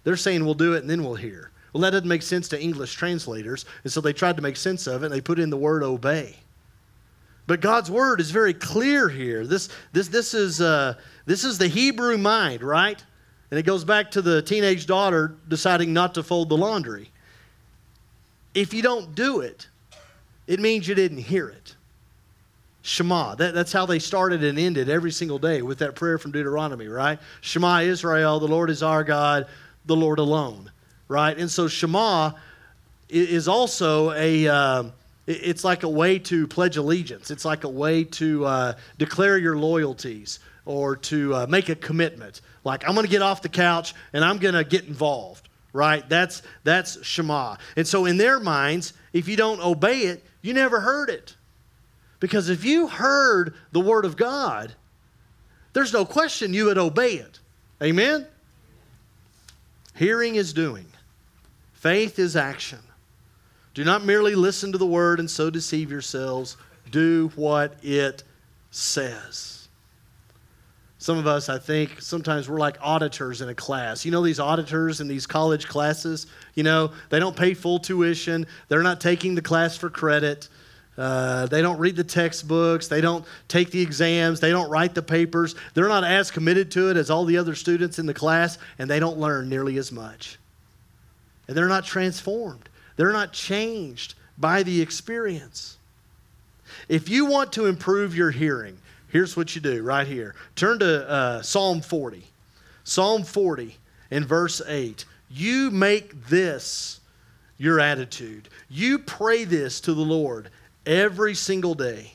They're 0.02 0.14
saying 0.14 0.44
we'll 0.44 0.52
do 0.52 0.74
it 0.74 0.83
and 0.83 0.90
then 0.90 1.02
we'll 1.02 1.14
hear. 1.14 1.50
Well, 1.72 1.80
that 1.80 1.92
doesn't 1.92 2.07
make 2.07 2.20
sense 2.20 2.48
to 2.48 2.61
English 2.61 2.92
translators. 2.92 3.64
And 3.83 3.90
so 3.90 4.02
they 4.02 4.12
tried 4.12 4.37
to 4.37 4.42
make 4.42 4.59
sense 4.59 4.87
of 4.87 5.02
it 5.02 5.07
and 5.07 5.14
they 5.14 5.22
put 5.22 5.38
in 5.38 5.48
the 5.48 5.57
word 5.57 5.83
obey. 5.83 6.37
But 7.46 7.62
God's 7.62 7.90
word 7.90 8.20
is 8.20 8.30
very 8.30 8.52
clear 8.52 9.09
here. 9.09 9.46
This, 9.46 9.70
this, 9.92 10.09
this, 10.09 10.35
is, 10.35 10.61
uh, 10.61 10.96
this 11.24 11.44
is 11.44 11.57
the 11.57 11.66
Hebrew 11.66 12.18
mind, 12.18 12.62
right? 12.62 13.02
And 13.50 13.59
it 13.59 13.62
goes 13.62 13.83
back 13.83 14.11
to 14.11 14.20
the 14.20 14.42
teenage 14.42 14.85
daughter 14.85 15.37
deciding 15.48 15.94
not 15.94 16.12
to 16.16 16.22
fold 16.22 16.50
the 16.50 16.59
laundry. 16.59 17.11
If 18.54 18.74
you 18.74 18.83
don't 18.83 19.14
do 19.14 19.40
it, 19.40 19.66
it 20.46 20.61
means 20.61 20.87
you 20.87 20.94
didn't 20.94 21.22
hear 21.22 21.48
it. 21.48 21.73
Shema. 22.87 23.35
That, 23.37 23.55
that's 23.55 23.73
how 23.73 23.87
they 23.87 23.99
started 23.99 24.44
and 24.44 24.59
ended 24.59 24.90
every 24.90 25.11
single 25.11 25.38
day 25.38 25.62
with 25.62 25.79
that 25.79 25.94
prayer 25.94 26.18
from 26.18 26.33
Deuteronomy, 26.33 26.87
right? 26.87 27.18
Shema 27.40 27.81
Israel, 27.81 28.38
the 28.38 28.47
Lord 28.47 28.68
is 28.68 28.83
our 28.83 29.03
God, 29.03 29.47
the 29.87 29.97
Lord 29.97 30.18
alone, 30.18 30.70
right? 31.09 31.37
And 31.37 31.51
so 31.51 31.66
Shema 31.66 32.33
is 33.09 33.49
also 33.49 34.12
a. 34.12 34.49
Uh, 34.49 34.85
it's 35.27 35.64
like 35.64 35.85
a 35.85 35.88
way 35.88 36.18
to 36.18 36.47
pledge 36.47 36.77
allegiance. 36.77 37.31
It's 37.31 37.47
like 37.47 37.64
a 37.64 37.68
way 37.70 38.05
to 38.05 38.44
uh, 38.44 38.75
declare 38.99 39.38
your 39.38 39.57
loyalties 39.57 40.38
or 40.66 40.97
to 40.97 41.35
uh, 41.35 41.47
make 41.49 41.70
a 41.70 41.75
commitment. 41.75 42.42
Like, 42.62 42.87
I'm 42.87 42.94
going 42.94 43.07
to 43.07 43.11
get 43.11 43.23
off 43.23 43.40
the 43.40 43.49
couch 43.49 43.94
and 44.12 44.23
I'm 44.23 44.37
going 44.37 44.53
to 44.53 44.64
get 44.64 44.85
involved, 44.85 45.49
right? 45.73 46.07
That's, 46.11 46.42
that's 46.62 47.03
Shema. 47.03 47.57
And 47.77 47.88
so, 47.88 48.05
in 48.05 48.18
their 48.18 48.38
minds, 48.38 48.92
if 49.14 49.27
you 49.27 49.38
don't 49.38 49.61
obey 49.61 50.01
it, 50.01 50.23
you 50.42 50.53
never 50.53 50.81
heard 50.81 51.09
it. 51.09 51.35
Because 52.20 52.48
if 52.48 52.64
you 52.64 52.87
heard 52.87 53.55
the 53.72 53.81
Word 53.81 54.05
of 54.05 54.16
God, 54.16 54.74
there's 55.72 55.92
no 55.92 56.05
question 56.05 56.55
you 56.55 56.66
would 56.66 56.79
obey 56.79 57.14
it. 57.14 57.40
Amen? 57.83 58.27
Hearing 59.94 60.37
is 60.37 60.53
doing, 60.53 60.87
faith 61.72 62.18
is 62.18 62.37
action. 62.37 62.79
Do 63.74 63.85
not 63.85 64.05
merely 64.05 64.37
listen 64.37 64.72
to 64.72 64.79
the 64.79 64.87
word 64.87 65.18
and 65.18 65.29
so 65.29 65.50
deceive 65.50 65.90
yourselves. 65.90 66.57
Do 66.90 67.33
what 67.35 67.77
it 67.83 68.22
says. 68.70 69.68
Some 70.98 71.18
of 71.18 71.27
us, 71.27 71.48
I 71.48 71.59
think, 71.59 72.00
sometimes 72.00 72.48
we're 72.48 72.59
like 72.59 72.79
auditors 72.81 73.42
in 73.42 73.48
a 73.48 73.55
class. 73.55 74.05
You 74.05 74.12
know, 74.12 74.22
these 74.22 74.40
auditors 74.40 75.00
in 75.00 75.09
these 75.09 75.27
college 75.27 75.66
classes, 75.66 76.29
you 76.55 76.62
know, 76.62 76.92
they 77.11 77.18
don't 77.18 77.37
pay 77.37 77.53
full 77.53 77.79
tuition, 77.79 78.46
they're 78.68 78.83
not 78.83 79.00
taking 79.00 79.35
the 79.35 79.42
class 79.42 79.77
for 79.77 79.90
credit. 79.90 80.48
Uh, 80.96 81.46
they 81.46 81.61
don't 81.61 81.78
read 81.78 81.96
the 81.96 82.04
textbooks. 82.04 82.87
They 82.88 83.00
don't 83.00 83.24
take 83.48 83.70
the 83.70 83.80
exams. 83.80 84.40
They 84.40 84.50
don't 84.50 84.70
write 84.70 84.94
the 84.94 85.02
papers. 85.02 85.54
They're 85.74 85.88
not 85.88 86.04
as 86.04 86.30
committed 86.30 86.70
to 86.72 86.90
it 86.90 86.96
as 86.96 87.11
all 87.11 87.24
the 87.24 87.37
other 87.37 87.54
students 87.54 87.98
in 87.98 88.07
the 88.07 88.14
class, 88.14 88.59
and 88.78 88.88
they 88.88 89.00
don't 89.00 89.18
learn 89.18 89.48
nearly 89.48 89.76
as 89.78 89.90
much. 89.90 90.38
And 91.48 91.57
they're 91.57 91.68
not 91.68 91.85
transformed. 91.85 92.68
They're 92.96 93.12
not 93.12 93.33
changed 93.33 94.14
by 94.38 94.62
the 94.62 94.80
experience. 94.80 95.78
If 96.88 97.09
you 97.09 97.26
want 97.26 97.52
to 97.54 97.66
improve 97.66 98.16
your 98.16 98.30
hearing, 98.30 98.78
here's 99.09 99.37
what 99.37 99.54
you 99.54 99.61
do 99.61 99.83
right 99.83 100.07
here. 100.07 100.35
Turn 100.54 100.78
to 100.78 101.09
uh, 101.09 101.42
Psalm 101.42 101.80
40. 101.80 102.24
Psalm 102.85 103.24
40 103.24 103.76
in 104.11 104.24
verse 104.24 104.62
8. 104.66 105.04
You 105.30 105.70
make 105.70 106.26
this 106.28 107.00
your 107.57 107.80
attitude. 107.80 108.48
You 108.68 108.98
pray 108.98 109.44
this 109.44 109.80
to 109.83 109.94
the 109.94 110.02
Lord 110.02 110.50
every 110.87 111.35
single 111.35 111.75
day. 111.75 112.12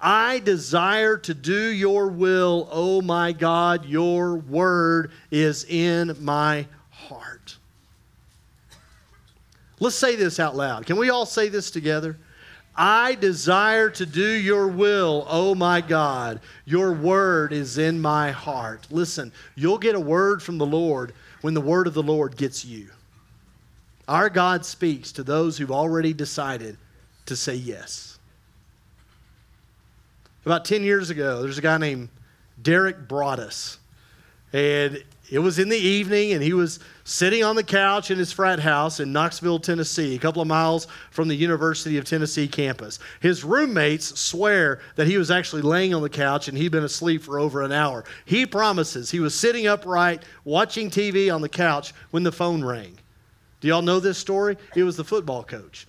I 0.00 0.40
desire 0.40 1.16
to 1.18 1.34
do 1.34 1.68
your 1.68 2.08
will, 2.08 2.68
oh 2.70 3.00
my 3.00 3.32
God. 3.32 3.86
Your 3.86 4.36
word 4.36 5.10
is 5.30 5.64
in 5.64 6.16
my 6.20 6.66
heart. 6.90 7.56
Let's 9.80 9.96
say 9.96 10.16
this 10.16 10.38
out 10.38 10.54
loud. 10.56 10.86
Can 10.86 10.96
we 10.96 11.10
all 11.10 11.26
say 11.26 11.48
this 11.48 11.70
together? 11.70 12.16
I 12.76 13.14
desire 13.14 13.88
to 13.90 14.04
do 14.04 14.28
your 14.28 14.68
will, 14.68 15.26
oh 15.30 15.54
my 15.54 15.80
God. 15.80 16.40
Your 16.66 16.92
word 16.92 17.52
is 17.52 17.78
in 17.78 18.00
my 18.00 18.32
heart. 18.32 18.86
Listen, 18.90 19.32
you'll 19.54 19.78
get 19.78 19.94
a 19.94 20.00
word 20.00 20.42
from 20.42 20.58
the 20.58 20.66
Lord 20.66 21.14
when 21.40 21.54
the 21.54 21.60
word 21.60 21.86
of 21.86 21.94
the 21.94 22.02
Lord 22.02 22.36
gets 22.36 22.66
you. 22.66 22.90
Our 24.08 24.28
God 24.28 24.64
speaks 24.66 25.10
to 25.12 25.22
those 25.22 25.56
who've 25.56 25.72
already 25.72 26.12
decided 26.12 26.76
to 27.26 27.36
say 27.36 27.54
yes. 27.54 28.18
About 30.44 30.64
10 30.64 30.82
years 30.82 31.10
ago, 31.10 31.42
there's 31.42 31.58
a 31.58 31.62
guy 31.62 31.76
named 31.78 32.08
Derek 32.62 33.08
Broadus. 33.08 33.78
And 34.52 35.02
it 35.28 35.40
was 35.40 35.58
in 35.58 35.68
the 35.68 35.76
evening, 35.76 36.32
and 36.32 36.42
he 36.42 36.52
was 36.52 36.78
sitting 37.02 37.42
on 37.42 37.56
the 37.56 37.64
couch 37.64 38.12
in 38.12 38.18
his 38.18 38.30
frat 38.30 38.60
house 38.60 39.00
in 39.00 39.12
Knoxville, 39.12 39.58
Tennessee, 39.58 40.14
a 40.14 40.18
couple 40.18 40.40
of 40.40 40.46
miles 40.46 40.86
from 41.10 41.26
the 41.26 41.34
University 41.34 41.98
of 41.98 42.04
Tennessee 42.04 42.46
campus. 42.46 43.00
His 43.20 43.42
roommates 43.42 44.18
swear 44.20 44.80
that 44.94 45.08
he 45.08 45.18
was 45.18 45.32
actually 45.32 45.62
laying 45.62 45.94
on 45.94 46.02
the 46.02 46.08
couch 46.08 46.46
and 46.46 46.56
he'd 46.56 46.70
been 46.70 46.84
asleep 46.84 47.24
for 47.24 47.40
over 47.40 47.62
an 47.62 47.72
hour. 47.72 48.04
He 48.24 48.46
promises 48.46 49.10
he 49.10 49.18
was 49.18 49.34
sitting 49.34 49.66
upright, 49.66 50.22
watching 50.44 50.90
TV 50.90 51.34
on 51.34 51.40
the 51.40 51.48
couch 51.48 51.92
when 52.12 52.22
the 52.22 52.32
phone 52.32 52.62
rang. 52.62 52.96
Do 53.60 53.66
y'all 53.66 53.82
know 53.82 53.98
this 53.98 54.18
story? 54.18 54.56
It 54.76 54.84
was 54.84 54.96
the 54.96 55.04
football 55.04 55.42
coach 55.42 55.88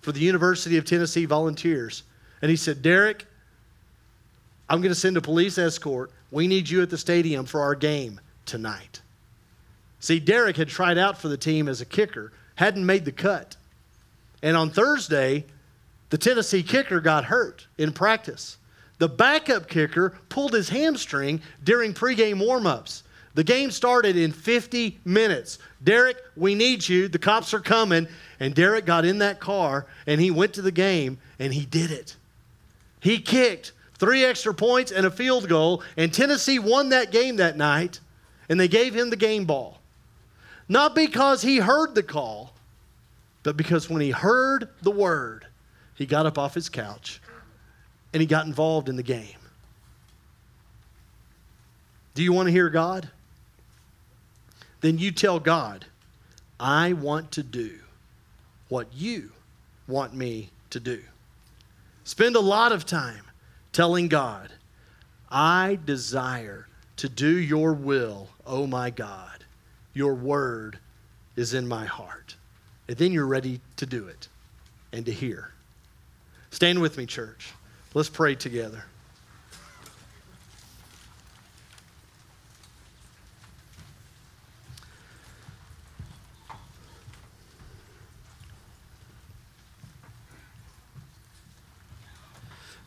for 0.00 0.12
the 0.12 0.20
University 0.20 0.76
of 0.76 0.84
Tennessee 0.84 1.24
Volunteers. 1.24 2.02
And 2.42 2.50
he 2.50 2.56
said, 2.56 2.82
Derek, 2.82 3.26
I'm 4.68 4.80
going 4.80 4.92
to 4.92 4.98
send 4.98 5.16
a 5.16 5.20
police 5.20 5.58
escort. 5.58 6.10
We 6.30 6.46
need 6.46 6.68
you 6.68 6.82
at 6.82 6.90
the 6.90 6.98
stadium 6.98 7.44
for 7.44 7.60
our 7.60 7.74
game 7.74 8.20
tonight. 8.46 9.00
See, 9.98 10.18
Derek 10.20 10.56
had 10.56 10.68
tried 10.68 10.96
out 10.96 11.18
for 11.18 11.28
the 11.28 11.36
team 11.36 11.68
as 11.68 11.80
a 11.80 11.84
kicker, 11.84 12.32
hadn't 12.54 12.86
made 12.86 13.04
the 13.04 13.12
cut. 13.12 13.56
And 14.42 14.56
on 14.56 14.70
Thursday, 14.70 15.44
the 16.08 16.18
Tennessee 16.18 16.62
kicker 16.62 17.00
got 17.00 17.26
hurt 17.26 17.66
in 17.76 17.92
practice. 17.92 18.56
The 18.98 19.08
backup 19.08 19.68
kicker 19.68 20.18
pulled 20.28 20.52
his 20.52 20.68
hamstring 20.68 21.40
during 21.64 21.94
pregame 21.94 22.36
warmups. 22.36 23.02
The 23.34 23.44
game 23.44 23.70
started 23.70 24.16
in 24.16 24.32
50 24.32 24.98
minutes. 25.04 25.58
Derek, 25.82 26.16
we 26.36 26.54
need 26.54 26.88
you. 26.88 27.08
The 27.08 27.18
cops 27.18 27.54
are 27.54 27.60
coming. 27.60 28.08
And 28.40 28.54
Derek 28.54 28.86
got 28.86 29.04
in 29.04 29.18
that 29.18 29.38
car 29.38 29.86
and 30.06 30.20
he 30.20 30.30
went 30.30 30.54
to 30.54 30.62
the 30.62 30.72
game 30.72 31.18
and 31.38 31.54
he 31.54 31.64
did 31.64 31.90
it. 31.90 32.16
He 33.00 33.18
kicked 33.18 33.72
three 33.94 34.24
extra 34.24 34.52
points 34.52 34.90
and 34.90 35.06
a 35.06 35.10
field 35.10 35.48
goal, 35.48 35.82
and 35.96 36.12
Tennessee 36.12 36.58
won 36.58 36.88
that 36.88 37.12
game 37.12 37.36
that 37.36 37.56
night 37.56 38.00
and 38.48 38.58
they 38.58 38.68
gave 38.68 38.94
him 38.94 39.10
the 39.10 39.16
game 39.16 39.44
ball. 39.44 39.78
Not 40.68 40.94
because 40.94 41.42
he 41.42 41.58
heard 41.58 41.94
the 41.94 42.02
call, 42.02 42.54
but 43.42 43.56
because 43.56 43.88
when 43.88 44.00
he 44.00 44.10
heard 44.10 44.68
the 44.82 44.90
word, 44.90 45.46
he 45.94 46.06
got 46.06 46.26
up 46.26 46.38
off 46.38 46.54
his 46.54 46.68
couch 46.68 47.20
and 48.12 48.20
he 48.20 48.26
got 48.26 48.46
involved 48.46 48.88
in 48.88 48.96
the 48.96 49.02
game. 49.02 49.36
Do 52.14 52.22
you 52.22 52.32
want 52.32 52.46
to 52.46 52.52
hear 52.52 52.70
God? 52.70 53.08
Then 54.80 54.98
you 54.98 55.12
tell 55.12 55.40
God, 55.40 55.86
I 56.58 56.92
want 56.92 57.32
to 57.32 57.42
do 57.42 57.78
what 58.68 58.88
you 58.94 59.32
want 59.86 60.14
me 60.14 60.50
to 60.70 60.80
do. 60.80 61.02
Spend 62.04 62.36
a 62.36 62.40
lot 62.40 62.72
of 62.72 62.86
time 62.86 63.24
telling 63.72 64.08
God, 64.08 64.52
I 65.30 65.78
desire 65.84 66.66
to 66.96 67.08
do 67.08 67.38
your 67.38 67.72
will, 67.72 68.28
oh 68.46 68.66
my 68.66 68.90
God. 68.90 69.44
Your 69.94 70.14
word 70.14 70.78
is 71.36 71.54
in 71.54 71.66
my 71.66 71.86
heart. 71.86 72.36
And 72.88 72.96
then 72.96 73.12
you're 73.12 73.26
ready 73.26 73.60
to 73.76 73.86
do 73.86 74.06
it 74.06 74.28
and 74.92 75.06
to 75.06 75.12
hear. 75.12 75.52
Stand 76.50 76.80
with 76.80 76.98
me, 76.98 77.06
church. 77.06 77.52
Let's 77.94 78.08
pray 78.08 78.34
together. 78.34 78.84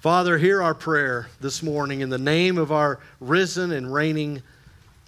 Father, 0.04 0.38
hear 0.38 0.62
our 0.62 0.74
prayer 0.74 1.30
this 1.40 1.64
morning 1.64 2.02
in 2.02 2.10
the 2.10 2.18
name 2.18 2.58
of 2.58 2.74
our 2.74 3.00
risen 3.22 3.72
and 3.72 3.94
reigning 3.94 4.44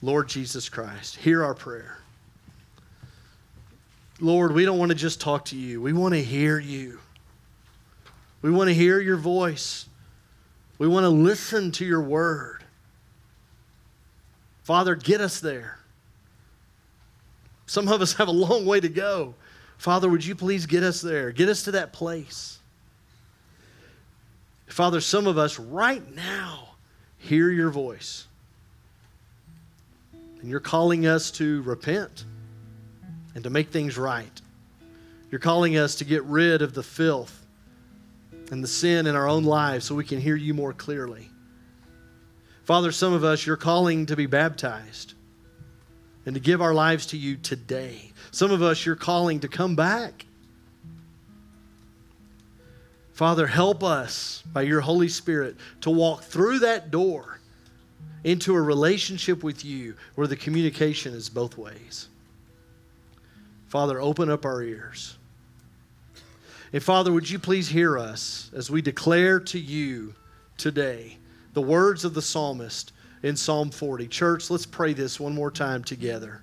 Lord 0.01 0.29
Jesus 0.29 0.69
Christ. 0.69 1.17
Hear 1.17 1.43
our 1.43 1.53
prayer. 1.53 1.97
Lord, 4.21 4.53
we 4.53 4.63
don't 4.63 4.79
want 4.79 4.91
to 4.91 4.95
just 4.95 5.19
talk 5.19 5.43
to 5.47 5.58
you, 5.58 5.81
we 5.81 5.91
want 5.91 6.13
to 6.13 6.23
hear 6.23 6.58
you. 6.58 6.99
We 8.41 8.51
want 8.51 8.69
to 8.69 8.73
hear 8.73 9.01
your 9.01 9.17
voice. 9.17 9.86
We 10.77 10.88
want 10.88 11.03
to 11.03 11.10
listen 11.10 11.73
to 11.73 11.86
your 11.86 12.01
word. 12.01 12.63
Father, 14.63 14.95
get 14.95 15.19
us 15.19 15.41
there. 15.41 15.77
Some 17.65 17.89
of 17.89 18.01
us 18.01 18.13
have 18.13 18.29
a 18.29 18.31
long 18.31 18.65
way 18.65 18.79
to 18.79 18.88
go. 18.88 19.36
Father, 19.77 20.08
would 20.08 20.23
you 20.23 20.36
please 20.36 20.65
get 20.65 20.84
us 20.84 21.01
there? 21.01 21.34
Get 21.34 21.49
us 21.49 21.63
to 21.63 21.71
that 21.71 21.91
place. 21.91 22.55
Father, 24.67 24.99
some 24.99 25.28
of 25.28 25.38
us 25.38 25.60
right 25.60 26.15
now 26.15 26.69
hear 27.17 27.49
your 27.49 27.69
voice. 27.69 28.28
And 30.41 30.49
you're 30.49 30.60
calling 30.60 31.08
us 31.08 31.32
to 31.32 31.62
repent 31.63 32.25
and 33.34 33.43
to 33.43 33.49
make 33.49 33.69
things 33.69 33.97
right. 33.97 34.41
You're 35.32 35.39
calling 35.39 35.78
us 35.78 35.95
to 35.95 36.06
get 36.06 36.23
rid 36.23 36.62
of 36.62 36.73
the 36.73 36.84
filth 36.84 37.45
and 38.51 38.63
the 38.63 38.67
sin 38.67 39.08
in 39.08 39.15
our 39.15 39.28
own 39.28 39.43
lives 39.43 39.86
so 39.86 39.95
we 39.95 40.06
can 40.06 40.21
hear 40.21 40.36
you 40.36 40.54
more 40.54 40.73
clearly. 40.73 41.30
Father, 42.63 42.91
some 42.91 43.13
of 43.13 43.23
us, 43.23 43.45
you're 43.45 43.58
calling 43.58 44.06
to 44.08 44.15
be 44.15 44.25
baptized 44.25 45.13
and 46.25 46.34
to 46.36 46.39
give 46.39 46.62
our 46.62 46.73
lives 46.73 47.08
to 47.08 47.17
you 47.17 47.38
today. 47.38 48.12
Some 48.32 48.51
of 48.51 48.62
us, 48.62 48.86
you're 48.86 48.95
calling 48.95 49.39
to 49.41 49.47
come 49.47 49.75
back. 49.75 50.25
Father, 53.15 53.47
help 53.47 53.82
us 53.82 54.43
by 54.51 54.63
your 54.63 54.82
Holy 54.82 55.08
Spirit 55.08 55.56
to 55.80 55.89
walk 55.89 56.23
through 56.23 56.60
that 56.60 56.91
door 56.91 57.39
into 58.25 58.54
a 58.54 58.62
relationship 58.62 59.41
with 59.41 59.63
you 59.63 59.95
where 60.15 60.28
the 60.28 60.36
communication 60.36 61.13
is 61.13 61.30
both 61.30 61.58
ways. 61.58 62.10
Father, 63.67 64.01
open 64.01 64.30
up 64.30 64.43
our 64.43 64.62
ears. 64.62 65.17
And 66.73 66.84
Father, 66.84 67.13
would 67.13 67.30
you 67.30 67.39
please 67.39 67.69
hear 67.69 67.97
us 67.97 68.51
as 68.54 68.69
we 68.69 68.82
declare 68.82 69.39
to 69.39 69.60
you 69.60 70.13
today 70.58 71.17
the 71.54 71.62
words 71.62 72.04
of 72.04 72.15
the 72.15 72.21
psalmist 72.21 72.91
in 73.23 73.38
Psalm 73.38 73.71
40. 73.71 74.10
Church, 74.10 74.49
let's 74.49 74.65
pray 74.65 74.91
this 74.91 75.21
one 75.21 75.34
more 75.34 75.51
time 75.51 75.86
together. 75.86 76.41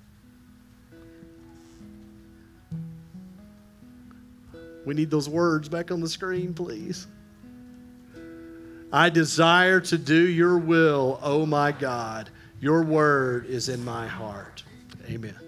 We 4.85 4.93
need 4.93 5.09
those 5.09 5.29
words 5.29 5.69
back 5.69 5.91
on 5.91 6.01
the 6.01 6.09
screen, 6.09 6.53
please. 6.53 7.07
I 8.91 9.09
desire 9.09 9.79
to 9.81 9.97
do 9.97 10.27
your 10.27 10.57
will, 10.57 11.19
oh 11.21 11.45
my 11.45 11.71
God. 11.71 12.29
Your 12.59 12.83
word 12.83 13.45
is 13.47 13.69
in 13.69 13.83
my 13.83 14.07
heart. 14.07 14.63
Amen. 15.09 15.42